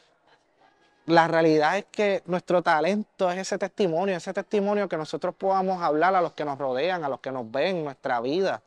la 1.09 1.27
realidad 1.27 1.79
es 1.79 1.87
que 1.91 2.23
nuestro 2.27 2.63
talento 2.63 3.31
es 3.31 3.39
ese 3.39 3.57
testimonio, 3.57 4.15
ese 4.15 4.35
testimonio 4.35 4.89
que 4.89 4.99
nosotros 4.99 5.35
podamos 5.35 5.83
hablar 5.83 6.15
a 6.15 6.21
los 6.21 6.35
que 6.35 6.45
nos 6.45 6.59
rodean, 6.59 7.03
a 7.03 7.09
los 7.09 7.21
que 7.21 7.33
nos 7.33 7.51
ven 7.51 7.79
en 7.79 7.85
nuestra 7.85 8.21
vida. 8.21 8.61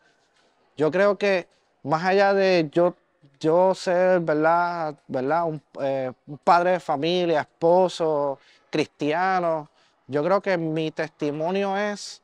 Yo 0.75 0.89
creo 0.89 1.19
que 1.19 1.47
más 1.83 2.03
allá 2.03 2.33
de 2.33 2.67
yo, 2.71 2.95
yo 3.39 3.75
ser, 3.75 4.21
¿verdad? 4.21 4.95
¿verdad? 5.07 5.45
Un, 5.45 5.61
eh, 5.81 6.11
un 6.25 6.39
padre 6.39 6.71
de 6.71 6.79
familia, 6.79 7.41
esposo, 7.41 8.39
cristiano, 8.71 9.69
yo 10.07 10.23
creo 10.23 10.41
que 10.41 10.57
mi 10.57 10.89
testimonio 10.89 11.77
es 11.77 12.23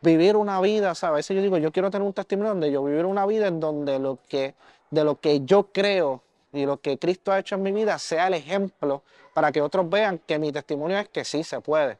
vivir 0.00 0.34
una 0.34 0.60
vida, 0.60 0.96
¿sabes? 0.96 1.30
A 1.30 1.34
yo 1.34 1.40
digo, 1.40 1.56
yo 1.58 1.70
quiero 1.70 1.88
tener 1.88 2.04
un 2.04 2.12
testimonio 2.12 2.50
donde 2.50 2.72
yo 2.72 2.82
vivir 2.82 3.04
una 3.04 3.26
vida 3.26 3.46
en 3.46 3.60
donde 3.60 4.00
lo 4.00 4.18
que 4.28 4.54
de 4.90 5.04
lo 5.04 5.20
que 5.20 5.40
yo 5.44 5.68
creo 5.72 6.20
y 6.52 6.66
lo 6.66 6.80
que 6.80 6.98
Cristo 6.98 7.32
ha 7.32 7.38
hecho 7.38 7.54
en 7.54 7.62
mi 7.62 7.72
vida 7.72 7.98
sea 7.98 8.26
el 8.26 8.34
ejemplo 8.34 9.02
para 9.32 9.50
que 9.50 9.62
otros 9.62 9.88
vean 9.88 10.18
que 10.18 10.38
mi 10.38 10.52
testimonio 10.52 10.98
es 10.98 11.08
que 11.08 11.24
sí 11.24 11.42
se 11.42 11.60
puede. 11.60 11.98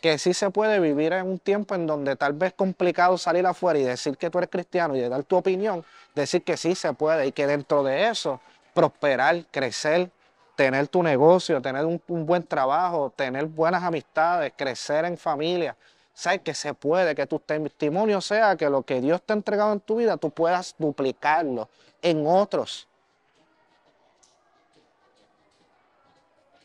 Que 0.00 0.18
sí 0.18 0.34
se 0.34 0.50
puede 0.50 0.80
vivir 0.80 1.12
en 1.12 1.26
un 1.26 1.38
tiempo 1.38 1.76
en 1.76 1.86
donde 1.86 2.16
tal 2.16 2.32
vez 2.32 2.48
es 2.48 2.54
complicado 2.54 3.16
salir 3.16 3.46
afuera 3.46 3.78
y 3.78 3.84
decir 3.84 4.16
que 4.16 4.30
tú 4.30 4.38
eres 4.38 4.50
cristiano 4.50 4.96
y 4.96 5.00
de 5.00 5.08
dar 5.08 5.22
tu 5.22 5.36
opinión, 5.36 5.84
decir 6.14 6.42
que 6.42 6.56
sí 6.56 6.74
se 6.74 6.92
puede 6.92 7.28
y 7.28 7.32
que 7.32 7.46
dentro 7.46 7.84
de 7.84 8.08
eso 8.08 8.40
prosperar, 8.74 9.44
crecer, 9.52 10.10
tener 10.56 10.88
tu 10.88 11.04
negocio, 11.04 11.62
tener 11.62 11.84
un, 11.84 12.02
un 12.08 12.26
buen 12.26 12.42
trabajo, 12.42 13.12
tener 13.14 13.46
buenas 13.46 13.84
amistades, 13.84 14.52
crecer 14.56 15.04
en 15.04 15.16
familia. 15.16 15.76
Sabes 16.12 16.40
que 16.40 16.52
se 16.52 16.74
puede, 16.74 17.14
que 17.14 17.26
tu 17.26 17.38
testimonio 17.38 18.20
sea 18.20 18.56
que 18.56 18.68
lo 18.68 18.82
que 18.82 19.00
Dios 19.00 19.22
te 19.22 19.32
ha 19.32 19.36
entregado 19.36 19.72
en 19.72 19.80
tu 19.80 19.96
vida, 19.96 20.16
tú 20.16 20.30
puedas 20.30 20.74
duplicarlo 20.78 21.68
en 22.02 22.26
otros. 22.26 22.88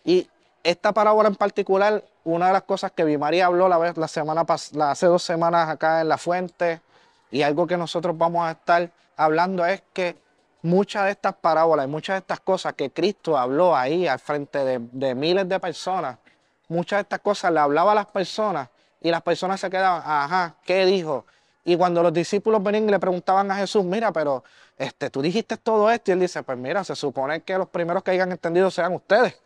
Y 0.08 0.26
esta 0.64 0.94
parábola 0.94 1.28
en 1.28 1.36
particular, 1.36 2.02
una 2.24 2.48
de 2.48 2.54
las 2.54 2.64
cosas 2.64 2.94
que 2.94 3.04
vi 3.04 3.18
María 3.18 3.48
habló 3.48 3.68
la, 3.68 3.78
vez, 3.78 3.98
la 3.98 4.08
semana 4.08 4.46
la, 4.72 4.92
hace 4.92 5.06
dos 5.06 5.22
semanas 5.22 5.68
acá 5.68 6.00
en 6.00 6.08
La 6.08 6.18
Fuente, 6.18 6.80
y 7.30 7.42
algo 7.42 7.68
que 7.68 7.76
nosotros 7.76 8.18
vamos 8.18 8.48
a 8.48 8.52
estar 8.52 8.90
hablando 9.18 9.66
es 9.66 9.84
que 9.92 10.16
muchas 10.62 11.04
de 11.04 11.12
estas 11.12 11.36
parábolas 11.36 11.88
y 11.88 11.90
muchas 11.90 12.14
de 12.14 12.20
estas 12.20 12.40
cosas 12.40 12.74
que 12.76 12.90
Cristo 12.90 13.38
habló 13.38 13.76
ahí 13.76 14.08
al 14.08 14.20
frente 14.20 14.64
de, 14.64 14.80
de 14.94 15.14
miles 15.14 15.50
de 15.50 15.60
personas, 15.60 16.18
muchas 16.70 17.00
de 17.00 17.02
estas 17.02 17.20
cosas 17.20 17.52
le 17.52 17.60
hablaba 17.60 17.92
a 17.92 17.96
las 17.96 18.06
personas 18.06 18.70
y 19.02 19.12
las 19.12 19.22
personas 19.24 19.60
se 19.60 19.70
quedaban, 19.70 20.02
ajá, 20.06 20.56
¿qué 20.64 20.86
dijo? 20.86 21.26
Y 21.66 21.76
cuando 21.76 22.02
los 22.02 22.14
discípulos 22.14 22.64
venían 22.64 22.88
y 22.88 22.92
le 22.92 23.00
preguntaban 23.00 23.52
a 23.52 23.58
Jesús, 23.58 23.84
mira, 23.84 24.14
pero 24.14 24.42
este, 24.78 25.10
tú 25.10 25.22
dijiste 25.22 25.58
todo 25.58 25.92
esto, 25.92 26.12
y 26.12 26.14
él 26.14 26.22
dice, 26.22 26.44
pues 26.44 26.58
mira, 26.58 26.86
se 26.86 26.96
supone 26.96 27.42
que 27.42 27.58
los 27.58 27.68
primeros 27.68 28.04
que 28.04 28.12
hayan 28.12 28.32
entendido 28.32 28.72
sean 28.72 28.94
ustedes. 28.94 29.38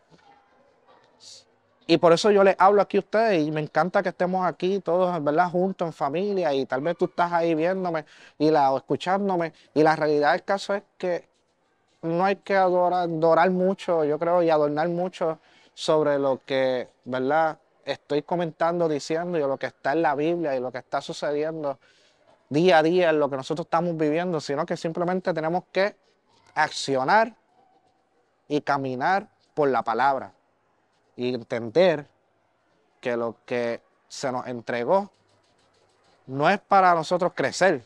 Y 1.87 1.97
por 1.97 2.13
eso 2.13 2.31
yo 2.31 2.43
les 2.43 2.55
hablo 2.59 2.81
aquí 2.81 2.97
a 2.97 2.99
ustedes 3.01 3.45
y 3.45 3.51
me 3.51 3.59
encanta 3.59 4.03
que 4.03 4.09
estemos 4.09 4.45
aquí 4.45 4.79
todos, 4.79 5.23
¿verdad? 5.23 5.49
Juntos 5.49 5.87
en 5.87 5.93
familia 5.93 6.53
y 6.53 6.65
tal 6.65 6.81
vez 6.81 6.95
tú 6.97 7.05
estás 7.05 7.31
ahí 7.33 7.55
viéndome 7.55 8.05
y 8.37 8.51
la, 8.51 8.71
o 8.71 8.77
escuchándome. 8.77 9.53
Y 9.73 9.83
la 9.83 9.95
realidad 9.95 10.31
del 10.33 10.43
caso 10.43 10.75
es 10.75 10.83
que 10.97 11.27
no 12.03 12.23
hay 12.23 12.37
que 12.37 12.55
adorar, 12.55 13.51
mucho, 13.51 14.03
yo 14.03 14.17
creo, 14.19 14.41
y 14.43 14.49
adornar 14.49 14.89
mucho 14.89 15.39
sobre 15.73 16.17
lo 16.19 16.41
que, 16.45 16.87
¿verdad? 17.05 17.57
Estoy 17.83 18.21
comentando, 18.21 18.87
diciendo 18.87 19.37
y 19.37 19.41
lo 19.41 19.57
que 19.57 19.67
está 19.67 19.93
en 19.93 20.03
la 20.03 20.15
Biblia 20.15 20.55
y 20.55 20.59
lo 20.59 20.71
que 20.71 20.77
está 20.77 21.01
sucediendo 21.01 21.79
día 22.49 22.79
a 22.79 22.83
día 22.83 23.09
en 23.09 23.19
lo 23.19 23.29
que 23.29 23.37
nosotros 23.37 23.65
estamos 23.65 23.97
viviendo, 23.97 24.39
sino 24.39 24.65
que 24.65 24.77
simplemente 24.77 25.33
tenemos 25.33 25.63
que 25.71 25.95
accionar 26.53 27.33
y 28.47 28.61
caminar 28.61 29.27
por 29.53 29.69
la 29.69 29.83
palabra 29.83 30.33
y 31.15 31.33
entender 31.33 32.07
que 32.99 33.17
lo 33.17 33.35
que 33.45 33.81
se 34.07 34.31
nos 34.31 34.45
entregó 34.47 35.09
no 36.27 36.49
es 36.49 36.59
para 36.59 36.93
nosotros 36.93 37.33
crecer. 37.35 37.83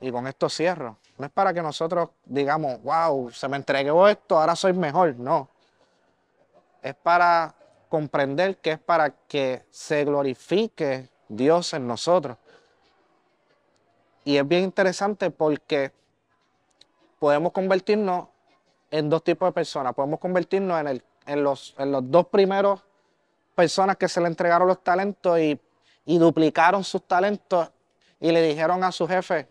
Y 0.00 0.10
con 0.10 0.26
esto 0.26 0.48
cierro. 0.48 0.96
No 1.18 1.26
es 1.26 1.32
para 1.32 1.52
que 1.52 1.62
nosotros 1.62 2.10
digamos, 2.24 2.82
wow, 2.82 3.30
se 3.30 3.48
me 3.48 3.56
entregó 3.56 4.08
esto, 4.08 4.38
ahora 4.38 4.56
soy 4.56 4.72
mejor. 4.72 5.16
No. 5.16 5.48
Es 6.82 6.94
para 6.94 7.54
comprender 7.88 8.56
que 8.56 8.72
es 8.72 8.78
para 8.78 9.10
que 9.10 9.64
se 9.70 10.04
glorifique 10.04 11.08
Dios 11.28 11.74
en 11.74 11.86
nosotros. 11.86 12.36
Y 14.24 14.36
es 14.36 14.46
bien 14.46 14.64
interesante 14.64 15.30
porque 15.30 15.92
podemos 17.18 17.52
convertirnos 17.52 18.28
en 18.90 19.08
dos 19.08 19.22
tipos 19.22 19.48
de 19.48 19.52
personas. 19.52 19.94
Podemos 19.94 20.20
convertirnos 20.20 20.80
en, 20.80 20.88
el, 20.88 21.04
en, 21.26 21.42
los, 21.42 21.74
en 21.78 21.92
los 21.92 22.10
dos 22.10 22.26
primeros 22.26 22.80
personas 23.54 23.96
que 23.96 24.08
se 24.08 24.20
le 24.20 24.26
entregaron 24.28 24.68
los 24.68 24.82
talentos 24.82 25.38
y, 25.38 25.60
y 26.06 26.18
duplicaron 26.18 26.84
sus 26.84 27.02
talentos 27.02 27.70
y 28.20 28.30
le 28.30 28.42
dijeron 28.42 28.82
a 28.84 28.92
su 28.92 29.06
jefe, 29.06 29.46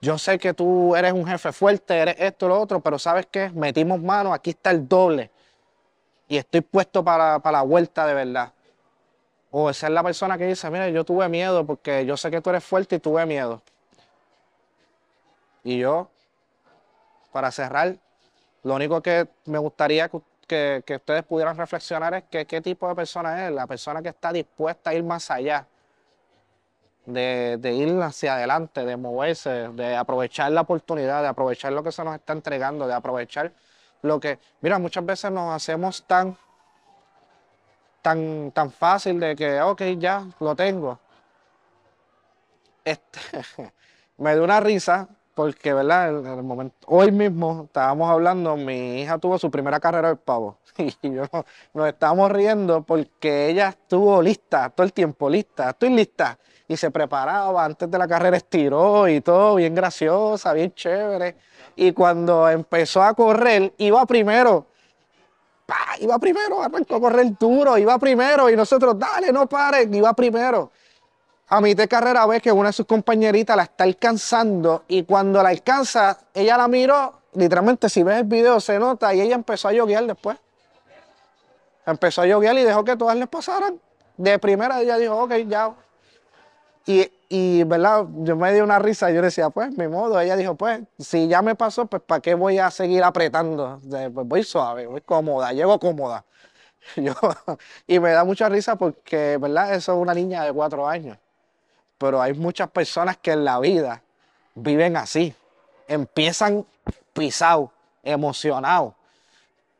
yo 0.00 0.16
sé 0.16 0.38
que 0.38 0.54
tú 0.54 0.94
eres 0.94 1.12
un 1.12 1.26
jefe 1.26 1.52
fuerte, 1.52 1.96
eres 1.96 2.16
esto, 2.18 2.48
lo 2.48 2.60
otro, 2.60 2.80
pero 2.80 2.98
¿sabes 2.98 3.26
qué? 3.26 3.50
Metimos 3.50 4.00
mano, 4.00 4.32
aquí 4.32 4.50
está 4.50 4.70
el 4.70 4.86
doble. 4.88 5.30
Y 6.28 6.36
estoy 6.36 6.60
puesto 6.60 7.02
para, 7.02 7.38
para 7.40 7.58
la 7.58 7.64
vuelta 7.64 8.06
de 8.06 8.14
verdad. 8.14 8.52
O 9.50 9.70
esa 9.70 9.86
es 9.86 9.92
la 9.92 10.02
persona 10.02 10.36
que 10.38 10.46
dice, 10.46 10.70
mira, 10.70 10.88
yo 10.90 11.04
tuve 11.04 11.28
miedo 11.28 11.66
porque 11.66 12.04
yo 12.04 12.16
sé 12.16 12.30
que 12.30 12.40
tú 12.40 12.50
eres 12.50 12.62
fuerte 12.62 12.96
y 12.96 12.98
tuve 13.00 13.24
miedo. 13.26 13.62
Y 15.64 15.78
yo, 15.78 16.10
para 17.32 17.50
cerrar, 17.50 17.96
Lo 18.62 18.74
único 18.74 19.00
que 19.00 19.28
me 19.46 19.58
gustaría 19.58 20.08
que, 20.08 20.20
que, 20.48 20.82
ustedes 20.88 21.22
pudieran 21.22 21.56
reflexionar 21.56 22.14
es 22.14 22.24
que, 22.24 22.46
qué 22.46 22.60
tipo 22.60 22.88
de 22.88 22.94
persona 22.96 23.46
es, 23.46 23.52
la 23.52 23.66
persona 23.66 24.02
que 24.02 24.08
está 24.08 24.32
dispuesta 24.32 24.90
a 24.90 24.94
ir 24.94 25.04
más 25.04 25.30
allá, 25.30 25.66
de, 27.06 27.72
ir 27.72 28.02
hacia 28.02 28.34
adelante, 28.34 28.84
de 28.84 28.96
moverse, 28.96 29.68
de 29.68 29.96
aprovechar 29.96 30.50
la 30.50 30.62
oportunidad, 30.62 31.22
de 31.22 31.28
aprovechar 31.28 31.72
lo 31.72 31.84
que 31.84 31.92
se 31.92 32.02
nos 32.02 32.16
está 32.16 32.32
entregando, 32.32 32.86
de 32.86 32.94
aprovechar 32.94 33.52
lo 34.02 34.18
que, 34.18 34.38
mira, 34.60 34.78
muchas 34.78 35.04
veces 35.04 35.30
nos 35.30 35.54
hacemos 35.54 36.02
tan, 36.04 36.36
tan, 38.02 38.50
tan 38.52 38.70
fácil 38.70 39.20
de 39.20 39.36
que, 39.36 39.60
ok, 39.60 39.82
ya 39.98 40.24
lo 40.40 40.56
tengo. 40.56 40.98
Este, 42.84 43.20
me 44.18 44.34
dio 44.34 44.44
una 44.44 44.60
risa 44.60 45.08
porque, 45.38 45.72
¿verdad? 45.72 46.18
En 46.18 46.26
el 46.26 46.42
momento, 46.42 46.74
hoy 46.86 47.12
mismo 47.12 47.66
estábamos 47.66 48.10
hablando, 48.10 48.56
mi 48.56 49.02
hija 49.02 49.18
tuvo 49.18 49.38
su 49.38 49.52
primera 49.52 49.78
carrera 49.78 50.08
de 50.08 50.16
pavo 50.16 50.58
y 50.76 51.14
yo 51.14 51.22
nos 51.74 51.86
estábamos 51.86 52.32
riendo 52.32 52.82
porque 52.82 53.48
ella 53.48 53.68
estuvo 53.68 54.20
lista, 54.20 54.68
todo 54.70 54.84
el 54.84 54.92
tiempo 54.92 55.30
lista, 55.30 55.70
estoy 55.70 55.90
lista 55.90 56.36
y 56.66 56.76
se 56.76 56.90
preparaba 56.90 57.64
antes 57.64 57.88
de 57.88 57.96
la 57.96 58.08
carrera, 58.08 58.36
estiró 58.36 59.06
y 59.06 59.20
todo, 59.20 59.54
bien 59.54 59.76
graciosa, 59.76 60.52
bien 60.54 60.74
chévere. 60.74 61.36
Y 61.76 61.92
cuando 61.92 62.50
empezó 62.50 63.00
a 63.04 63.14
correr, 63.14 63.72
iba 63.78 64.04
primero. 64.06 64.66
Iba 66.00 66.18
primero, 66.18 66.60
arrancó 66.60 66.96
a 66.96 67.00
correr 67.00 67.38
duro, 67.38 67.78
iba 67.78 67.96
primero 67.98 68.50
y 68.50 68.56
nosotros, 68.56 68.98
dale, 68.98 69.30
no 69.30 69.48
pare, 69.48 69.88
iba 69.92 70.12
primero 70.14 70.72
a 71.50 71.60
mitad 71.60 71.84
de 71.84 71.88
carrera 71.88 72.26
ves 72.26 72.42
que 72.42 72.52
una 72.52 72.68
de 72.68 72.72
sus 72.74 72.86
compañeritas 72.86 73.56
la 73.56 73.62
está 73.62 73.84
alcanzando 73.84 74.84
y 74.86 75.04
cuando 75.04 75.42
la 75.42 75.48
alcanza, 75.48 76.18
ella 76.34 76.58
la 76.58 76.68
miró, 76.68 77.20
literalmente 77.34 77.88
si 77.88 78.02
ves 78.02 78.18
el 78.18 78.24
video 78.24 78.60
se 78.60 78.78
nota 78.78 79.14
y 79.14 79.20
ella 79.22 79.34
empezó 79.34 79.68
a 79.68 79.72
yoguear 79.72 80.06
después. 80.06 80.36
Empezó 81.86 82.22
a 82.22 82.26
yoguear 82.26 82.56
y 82.58 82.64
dejó 82.64 82.84
que 82.84 82.96
todas 82.96 83.16
les 83.16 83.28
pasaran. 83.28 83.80
De 84.18 84.38
primera 84.38 84.80
ella 84.80 84.98
dijo, 84.98 85.16
ok, 85.16 85.32
ya. 85.46 85.72
Y, 86.84 87.10
y, 87.30 87.64
¿verdad? 87.64 88.04
Yo 88.18 88.36
me 88.36 88.52
di 88.52 88.60
una 88.60 88.78
risa 88.78 89.10
yo 89.10 89.22
decía, 89.22 89.48
pues, 89.48 89.70
mi 89.76 89.88
modo. 89.88 90.20
Ella 90.20 90.36
dijo, 90.36 90.54
pues, 90.54 90.80
si 90.98 91.28
ya 91.28 91.40
me 91.40 91.54
pasó, 91.54 91.86
pues, 91.86 92.02
¿para 92.02 92.20
qué 92.20 92.34
voy 92.34 92.58
a 92.58 92.70
seguir 92.70 93.02
apretando? 93.04 93.80
Pues 93.88 94.26
voy 94.26 94.42
suave, 94.42 94.86
voy 94.86 95.00
cómoda, 95.00 95.52
llego 95.52 95.78
cómoda. 95.78 96.24
Y 97.86 98.00
me 98.00 98.10
da 98.10 98.24
mucha 98.24 98.48
risa 98.48 98.76
porque, 98.76 99.38
¿verdad? 99.38 99.74
Eso 99.74 99.92
es 99.92 99.98
una 99.98 100.14
niña 100.14 100.44
de 100.44 100.52
cuatro 100.52 100.86
años. 100.86 101.18
Pero 101.98 102.22
hay 102.22 102.34
muchas 102.34 102.70
personas 102.70 103.16
que 103.16 103.32
en 103.32 103.44
la 103.44 103.58
vida 103.58 104.02
viven 104.54 104.96
así. 104.96 105.34
Empiezan 105.86 106.64
pisados, 107.12 107.70
emocionados, 108.02 108.94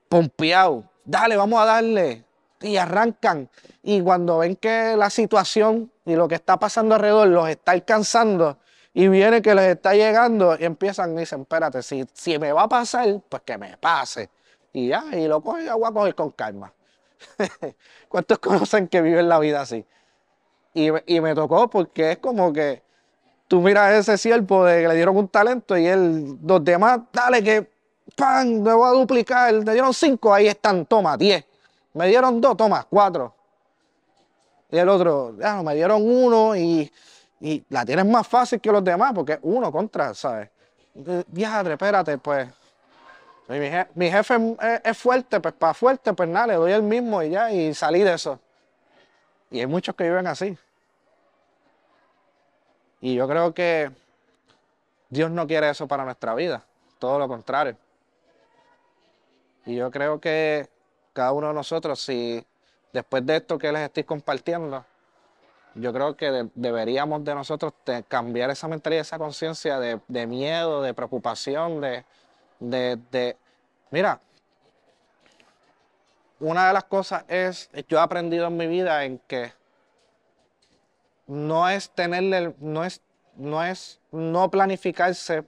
pompeados. 0.09 0.85
Dale, 1.05 1.37
vamos 1.37 1.61
a 1.61 1.65
darle. 1.65 2.25
Y 2.61 2.77
arrancan. 2.77 3.49
Y 3.83 4.01
cuando 4.03 4.39
ven 4.39 4.57
que 4.57 4.97
la 4.97 5.11
situación 5.11 5.93
y 6.05 6.17
lo 6.17 6.27
que 6.27 6.35
está 6.35 6.59
pasando 6.59 6.97
alrededor 6.97 7.29
los 7.29 7.49
está 7.49 7.73
alcanzando 7.73 8.59
y 8.99 9.07
viene 9.07 9.41
que 9.43 9.55
les 9.55 9.77
está 9.77 9.95
llegando, 9.95 10.57
y 10.59 10.65
empiezan 10.65 11.15
y 11.15 11.21
dicen, 11.21 11.43
espérate, 11.43 11.83
si, 11.83 12.05
si 12.15 12.37
me 12.37 12.51
va 12.51 12.63
a 12.63 12.69
pasar, 12.69 13.21
pues 13.29 13.43
que 13.43 13.57
me 13.57 13.77
pase. 13.77 14.29
Y 14.73 14.89
ya, 14.89 15.05
y 15.13 15.29
lo 15.29 15.41
coge, 15.41 15.71
voy 15.71 15.89
a 15.89 15.93
coger 15.93 16.15
con 16.17 16.31
calma. 16.33 16.73
¿Cuántos 18.09 18.41
conocen 18.41 18.89
que 18.89 19.01
viven 19.01 19.29
la 19.29 19.39
vida 19.39 19.61
así? 19.61 19.85
Y, 20.75 21.21
me 21.21 21.35
tocó 21.35 21.69
porque 21.69 22.13
es 22.13 22.19
como 22.19 22.53
que 22.53 22.83
tú 23.49 23.61
miras 23.61 23.85
a 23.85 23.99
ese 23.99 24.19
siervo 24.19 24.65
de 24.65 24.83
que 24.83 24.89
le 24.89 24.95
dieron 24.95 25.17
un 25.17 25.29
talento 25.29 25.77
y 25.77 25.87
él, 25.87 26.39
los 26.45 26.63
demás, 26.63 27.01
dale 27.13 27.43
que, 27.43 27.69
pan, 28.15 28.63
me 28.63 28.73
voy 28.73 28.89
a 28.89 28.93
duplicar, 28.93 29.53
le 29.53 29.73
dieron 29.73 29.93
cinco, 29.93 30.33
ahí 30.33 30.47
están, 30.47 30.87
toma, 30.87 31.17
diez. 31.17 31.45
Me 31.95 32.07
dieron 32.07 32.41
dos, 32.41 32.57
toma, 32.57 32.87
cuatro. 32.89 33.35
Y 34.71 34.77
el 34.77 34.89
otro, 34.89 35.35
ya, 35.39 35.63
me 35.63 35.75
dieron 35.75 36.03
uno 36.03 36.55
y, 36.55 36.93
la 37.71 37.85
tienes 37.85 38.05
más 38.05 38.27
fácil 38.27 38.61
que 38.61 38.71
los 38.71 38.85
demás 38.85 39.13
porque 39.15 39.39
uno 39.43 39.73
contra, 39.73 40.13
¿sabes? 40.15 40.51
Ya, 41.33 41.61
espérate, 41.61 42.19
pues. 42.19 42.49
Mi, 43.95 44.11
jefe, 44.11 44.57
es, 44.85 44.99
fuerte, 44.99 45.41
pues 45.41 45.55
para 45.55 45.73
fuerte, 45.73 46.13
pues 46.13 46.29
nada, 46.29 46.49
le 46.49 46.55
doy 46.55 46.73
el 46.73 46.83
mismo 46.83 47.23
y 47.23 47.31
ya, 47.31 47.51
y 47.51 47.73
salí 47.73 48.03
de 48.03 48.13
eso. 48.13 48.39
Y 49.51 49.61
hay 49.61 49.67
muchos 49.67 49.95
que 49.95 50.05
viven 50.05 50.27
así. 50.27 50.57
Y 53.01 53.15
yo 53.15 53.29
creo 53.29 53.55
que 53.55 53.91
Dios 55.09 55.31
no 55.31 55.47
quiere 55.47 55.71
eso 55.71 55.87
para 55.87 56.05
nuestra 56.05 56.35
vida, 56.35 56.65
todo 56.99 57.19
lo 57.19 57.29
contrario. 57.29 57.77
Y 59.65 59.77
yo 59.77 59.91
creo 59.91 60.21
que 60.21 60.69
cada 61.13 61.33
uno 61.33 61.49
de 61.49 61.55
nosotros, 61.55 62.01
si 62.01 62.45
después 62.93 63.25
de 63.25 63.37
esto 63.37 63.59
que 63.59 63.71
les 63.73 63.83
estoy 63.83 64.05
compartiendo, 64.05 64.85
yo 65.75 65.93
creo 65.93 66.17
que 66.17 66.49
deberíamos 66.55 67.25
de 67.25 67.35
nosotros 67.35 67.73
cambiar 68.09 68.51
esa 68.51 68.67
mentalidad, 68.69 69.03
esa 69.03 69.19
conciencia 69.19 69.79
de, 69.79 70.27
miedo, 70.27 70.83
de 70.83 70.95
preocupación, 70.95 71.81
de, 71.81 72.05
de, 72.61 73.37
Mira, 73.91 74.21
una 76.41 76.69
de 76.69 76.73
las 76.73 76.85
cosas 76.85 77.25
es, 77.29 77.71
yo 77.89 77.99
he 77.99 78.01
aprendido 78.01 78.47
en 78.47 78.57
mi 78.57 78.67
vida 78.67 79.05
en 79.05 79.19
que 79.27 79.53
no 81.27 81.69
es 81.69 81.91
tenerle, 81.91 82.55
no 82.59 82.85
es, 82.85 83.03
no 83.37 83.63
es 83.65 84.01
no 84.13 84.51
planificarse 84.51 85.45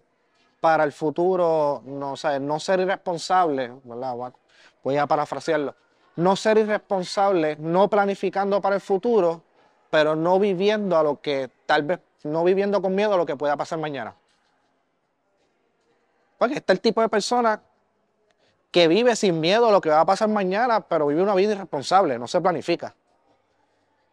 para 0.60 0.84
el 0.84 0.92
futuro, 0.92 1.82
no, 1.84 2.14
no 2.40 2.60
ser 2.60 2.80
irresponsable, 2.80 3.72
Voy 4.82 4.96
a 4.96 5.06
parafrasearlo. 5.06 5.74
No 6.16 6.36
ser 6.36 6.58
irresponsable, 6.58 7.56
no 7.58 7.88
planificando 7.88 8.60
para 8.60 8.74
el 8.74 8.80
futuro, 8.80 9.42
pero 9.90 10.16
no 10.16 10.38
viviendo 10.38 10.96
a 10.96 11.02
lo 11.02 11.20
que 11.20 11.50
tal 11.66 11.82
vez, 11.82 12.00
no 12.24 12.44
viviendo 12.44 12.82
con 12.82 12.94
miedo 12.94 13.14
a 13.14 13.16
lo 13.16 13.26
que 13.26 13.36
pueda 13.36 13.56
pasar 13.56 13.78
mañana. 13.78 14.14
Porque 16.38 16.56
está 16.56 16.72
el 16.72 16.80
tipo 16.80 17.00
de 17.00 17.08
persona 17.08 17.62
que 18.70 18.88
vive 18.88 19.16
sin 19.16 19.40
miedo 19.40 19.68
a 19.68 19.72
lo 19.72 19.80
que 19.80 19.90
va 19.90 20.00
a 20.00 20.06
pasar 20.06 20.28
mañana, 20.28 20.80
pero 20.80 21.06
vive 21.06 21.22
una 21.22 21.34
vida 21.34 21.52
irresponsable, 21.52 22.18
no 22.18 22.28
se 22.28 22.40
planifica 22.40 22.94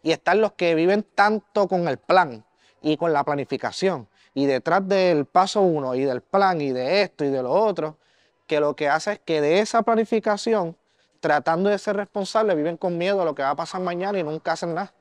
y 0.07 0.11
están 0.11 0.39
los 0.39 0.53
que 0.53 0.73
viven 0.75 1.03
tanto 1.03 1.67
con 1.67 1.87
el 1.87 1.97
plan 1.97 2.45
y 2.81 2.95
con 2.95 3.11
la 3.11 3.23
planificación 3.23 4.07
y 4.33 4.45
detrás 4.45 4.87
del 4.87 5.25
paso 5.25 5.61
uno 5.61 5.95
y 5.95 6.05
del 6.05 6.21
plan 6.21 6.61
y 6.61 6.71
de 6.71 7.01
esto 7.01 7.25
y 7.25 7.29
de 7.29 7.43
lo 7.43 7.51
otro, 7.51 7.97
que 8.45 8.59
lo 8.59 8.75
que 8.75 8.87
hace 8.87 9.13
es 9.13 9.19
que 9.19 9.41
de 9.41 9.59
esa 9.59 9.81
planificación, 9.81 10.77
tratando 11.19 11.69
de 11.69 11.77
ser 11.77 11.97
responsable, 11.97 12.55
viven 12.55 12.77
con 12.77 12.97
miedo 12.97 13.21
a 13.21 13.25
lo 13.25 13.35
que 13.35 13.41
va 13.41 13.49
a 13.49 13.55
pasar 13.55 13.81
mañana 13.81 14.19
y 14.19 14.23
nunca 14.23 14.53
hacen 14.53 14.75
nada. 14.75 14.93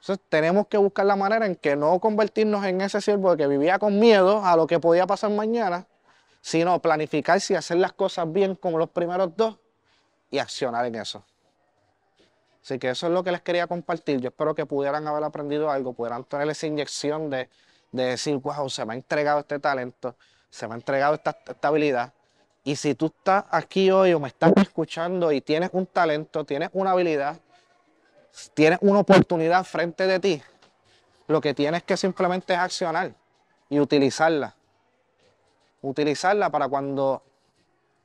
Entonces 0.00 0.24
tenemos 0.30 0.66
que 0.68 0.78
buscar 0.78 1.04
la 1.04 1.16
manera 1.16 1.44
en 1.44 1.56
que 1.56 1.76
no 1.76 1.98
convertirnos 1.98 2.64
en 2.64 2.80
ese 2.80 3.02
siervo 3.02 3.36
que 3.36 3.46
vivía 3.48 3.78
con 3.78 3.98
miedo 3.98 4.42
a 4.44 4.56
lo 4.56 4.66
que 4.66 4.80
podía 4.80 5.06
pasar 5.06 5.30
mañana, 5.30 5.86
sino 6.40 6.80
planificarse 6.80 7.54
y 7.54 7.56
hacer 7.56 7.78
las 7.78 7.92
cosas 7.92 8.30
bien 8.32 8.54
como 8.54 8.78
los 8.78 8.90
primeros 8.90 9.36
dos 9.36 9.58
y 10.30 10.38
accionar 10.38 10.86
en 10.86 10.94
eso. 10.96 11.24
Así 12.62 12.78
que 12.78 12.90
eso 12.90 13.06
es 13.06 13.12
lo 13.12 13.24
que 13.24 13.32
les 13.32 13.40
quería 13.40 13.66
compartir. 13.66 14.20
Yo 14.20 14.28
espero 14.28 14.54
que 14.54 14.66
pudieran 14.66 15.06
haber 15.06 15.24
aprendido 15.24 15.70
algo, 15.70 15.92
pudieran 15.92 16.24
tener 16.24 16.48
esa 16.48 16.66
inyección 16.66 17.30
de, 17.30 17.48
decir, 17.92 18.36
wow, 18.36 18.68
se 18.68 18.84
me 18.84 18.92
ha 18.92 18.96
entregado 18.96 19.40
este 19.40 19.58
talento, 19.58 20.14
se 20.50 20.68
me 20.68 20.74
ha 20.74 20.76
entregado 20.76 21.14
esta, 21.14 21.36
esta 21.46 21.68
habilidad. 21.68 22.12
Y 22.62 22.76
si 22.76 22.94
tú 22.94 23.06
estás 23.06 23.44
aquí 23.50 23.90
hoy 23.90 24.12
o 24.12 24.20
me 24.20 24.28
estás 24.28 24.52
escuchando 24.56 25.32
y 25.32 25.40
tienes 25.40 25.70
un 25.72 25.86
talento, 25.86 26.44
tienes 26.44 26.68
una 26.74 26.90
habilidad, 26.90 27.40
tienes 28.52 28.78
una 28.82 29.00
oportunidad 29.00 29.64
frente 29.64 30.06
de 30.06 30.20
ti, 30.20 30.42
lo 31.26 31.40
que 31.40 31.54
tienes 31.54 31.82
que 31.82 31.96
simplemente 31.96 32.52
es 32.52 32.58
accionar 32.58 33.14
y 33.70 33.80
utilizarla. 33.80 34.54
Utilizarla 35.82 36.50
para 36.50 36.68
cuando, 36.68 37.22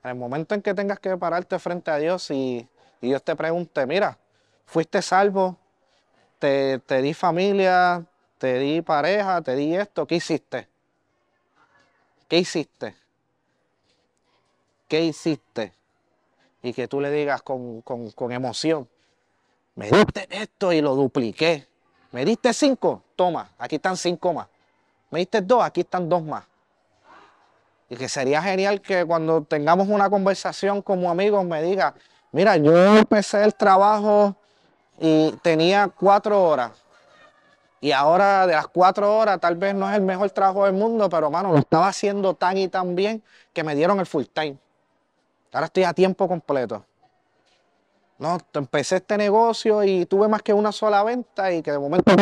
en 0.03 0.11
el 0.11 0.15
momento 0.15 0.55
en 0.55 0.61
que 0.61 0.73
tengas 0.73 0.99
que 0.99 1.15
pararte 1.17 1.59
frente 1.59 1.91
a 1.91 1.97
Dios 1.97 2.31
y, 2.31 2.67
y 3.01 3.07
Dios 3.07 3.23
te 3.23 3.35
pregunte, 3.35 3.85
mira, 3.85 4.17
fuiste 4.65 5.01
salvo, 5.01 5.57
te, 6.39 6.79
di 7.01 7.13
familia, 7.13 8.05
te 8.37 8.59
di 8.59 8.81
pareja, 8.81 9.41
te 9.41 9.55
di 9.55 9.75
esto, 9.75 10.05
¿qué 10.05 10.15
hiciste? 10.15 10.67
¿Qué 12.27 12.37
hiciste? 12.37 12.95
¿Qué 14.87 15.01
hiciste? 15.01 15.73
Y 16.61 16.73
que 16.73 16.87
tú 16.87 17.01
le 17.01 17.11
digas 17.11 17.41
con, 17.41 17.81
con 17.81 18.31
emoción, 18.31 18.87
me 19.75 19.91
diste 19.91 20.27
esto 20.31 20.71
y 20.71 20.81
lo 20.81 20.95
dupliqué. 20.95 21.67
Me 22.11 22.23
diste 22.23 22.53
cinco, 22.53 23.03
toma, 23.15 23.51
aquí 23.57 23.75
están 23.75 23.97
cinco 23.97 24.33
más. 24.33 24.47
Me 25.11 25.19
diste 25.19 25.41
dos, 25.41 25.61
aquí 25.63 25.81
están 25.81 26.07
dos 26.07 26.23
más. 26.23 26.45
Y 27.95 27.97
que 27.97 28.09
sería 28.09 28.41
genial 28.41 28.81
que 28.81 29.05
cuando 29.05 29.43
tengamos 29.43 29.87
una 29.87 30.09
conversación 30.09 30.81
como 30.81 31.09
amigos 31.09 31.45
me 31.45 31.63
diga, 31.63 31.95
mira, 32.33 32.57
yo 32.57 32.97
empecé 32.97 33.41
el 33.41 33.55
trabajo 33.55 34.35
y 34.99 35.31
tenía 35.41 35.87
cuatro 35.87 36.43
horas 36.43 36.71
Y 37.79 37.93
ahora 37.93 38.47
de 38.47 38.53
las 38.53 38.67
cuatro 38.67 39.17
horas, 39.17 39.39
tal 39.39 39.55
vez 39.55 39.73
no 39.75 39.89
es 39.89 39.95
el 39.95 40.01
mejor 40.01 40.29
trabajo 40.31 40.65
del 40.65 40.73
mundo, 40.73 41.07
pero 41.07 41.31
mano, 41.31 41.53
lo 41.53 41.59
estaba 41.59 41.87
haciendo 41.87 42.33
tan 42.33 42.57
y 42.57 42.67
tan 42.67 42.95
bien 42.97 43.23
que 43.53 43.63
me 43.63 43.73
dieron 43.75 43.97
el 44.01 44.05
full 44.05 44.25
time. 44.25 44.57
Ahora 45.53 45.67
estoy 45.67 45.85
a 45.85 45.93
tiempo 45.93 46.27
completo. 46.27 46.85
No, 48.17 48.37
empecé 48.55 48.97
este 48.97 49.15
negocio 49.17 49.83
y 49.85 50.05
tuve 50.05 50.27
más 50.27 50.41
que 50.41 50.53
una 50.53 50.73
sola 50.73 51.01
venta 51.03 51.53
y 51.53 51.61
que 51.61 51.71
de 51.71 51.79
momento 51.79 52.13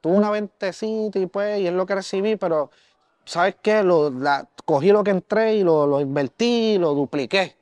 tuve 0.00 0.16
una 0.16 0.30
ventecita 0.30 1.20
y 1.20 1.26
pues, 1.26 1.60
y 1.60 1.68
es 1.68 1.72
lo 1.72 1.86
que 1.86 1.94
recibí, 1.94 2.34
pero 2.34 2.72
¿sabes 3.24 3.54
qué? 3.62 3.84
Cogí 4.68 4.92
lo 4.92 5.02
que 5.02 5.12
entré 5.12 5.54
y 5.54 5.64
lo, 5.64 5.86
lo 5.86 5.98
invertí, 5.98 6.76
lo 6.76 6.92
dupliqué. 6.92 7.56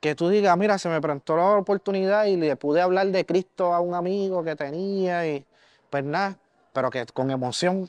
Que 0.00 0.16
tú 0.16 0.28
digas, 0.28 0.58
mira, 0.58 0.76
se 0.76 0.88
me 0.88 1.00
presentó 1.00 1.36
la 1.36 1.56
oportunidad 1.56 2.24
y 2.24 2.36
le 2.36 2.56
pude 2.56 2.80
hablar 2.80 3.06
de 3.06 3.24
Cristo 3.24 3.72
a 3.72 3.78
un 3.78 3.94
amigo 3.94 4.42
que 4.42 4.56
tenía 4.56 5.24
y 5.24 5.46
pues 5.88 6.02
nada, 6.02 6.36
pero 6.72 6.90
que 6.90 7.06
con 7.06 7.30
emoción, 7.30 7.88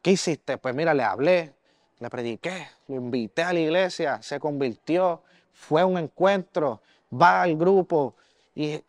¿qué 0.00 0.12
hiciste? 0.12 0.58
Pues 0.58 0.76
mira, 0.76 0.94
le 0.94 1.02
hablé, 1.02 1.52
le 1.98 2.08
prediqué, 2.08 2.68
lo 2.86 2.94
invité 2.94 3.42
a 3.42 3.52
la 3.52 3.58
iglesia, 3.58 4.22
se 4.22 4.38
convirtió, 4.38 5.22
fue 5.52 5.82
un 5.82 5.98
encuentro, 5.98 6.82
va 7.12 7.42
al 7.42 7.56
grupo 7.56 8.14
y 8.54 8.80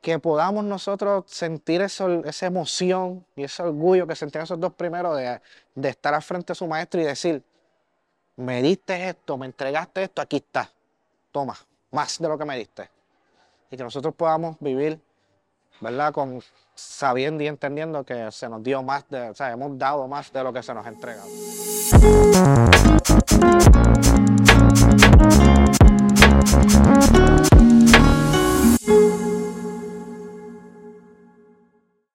que, 0.00 0.18
podamos 0.18 0.64
nosotros 0.64 1.24
sentir 1.26 1.82
esa 1.82 2.46
emoción 2.46 3.24
y 3.36 3.44
ese 3.44 3.62
orgullo 3.62 4.06
que 4.06 4.16
sentían 4.16 4.44
esos 4.44 4.58
dos 4.58 4.72
primeros 4.74 5.16
de, 5.16 5.40
de 5.74 5.88
estar 5.88 6.14
al 6.14 6.22
frente 6.22 6.52
de 6.52 6.54
su 6.54 6.66
maestro 6.66 7.00
y 7.00 7.04
decir, 7.04 7.42
me 8.36 8.62
diste 8.62 9.08
esto, 9.08 9.36
me 9.36 9.46
entregaste 9.46 10.02
esto, 10.02 10.22
aquí 10.22 10.36
está, 10.36 10.70
toma, 11.30 11.56
más 11.90 12.18
de 12.18 12.28
lo 12.28 12.38
que 12.38 12.44
me 12.44 12.56
diste. 12.56 12.88
Y 13.70 13.76
que 13.76 13.82
nosotros 13.82 14.14
podamos 14.14 14.56
vivir, 14.60 15.00
¿verdad? 15.80 16.12
Con 16.12 16.42
sabiendo 16.74 17.42
y 17.42 17.46
entendiendo 17.46 18.04
que 18.04 18.32
se 18.32 18.48
nos 18.48 18.62
dio 18.62 18.82
más, 18.82 19.08
de, 19.08 19.30
o 19.30 19.34
sea, 19.34 19.52
hemos 19.52 19.78
dado 19.78 20.08
más 20.08 20.32
de 20.32 20.42
lo 20.42 20.52
que 20.52 20.62
se 20.62 20.72
nos 20.74 20.86
ha 20.86 20.88
entregado. 20.88 21.28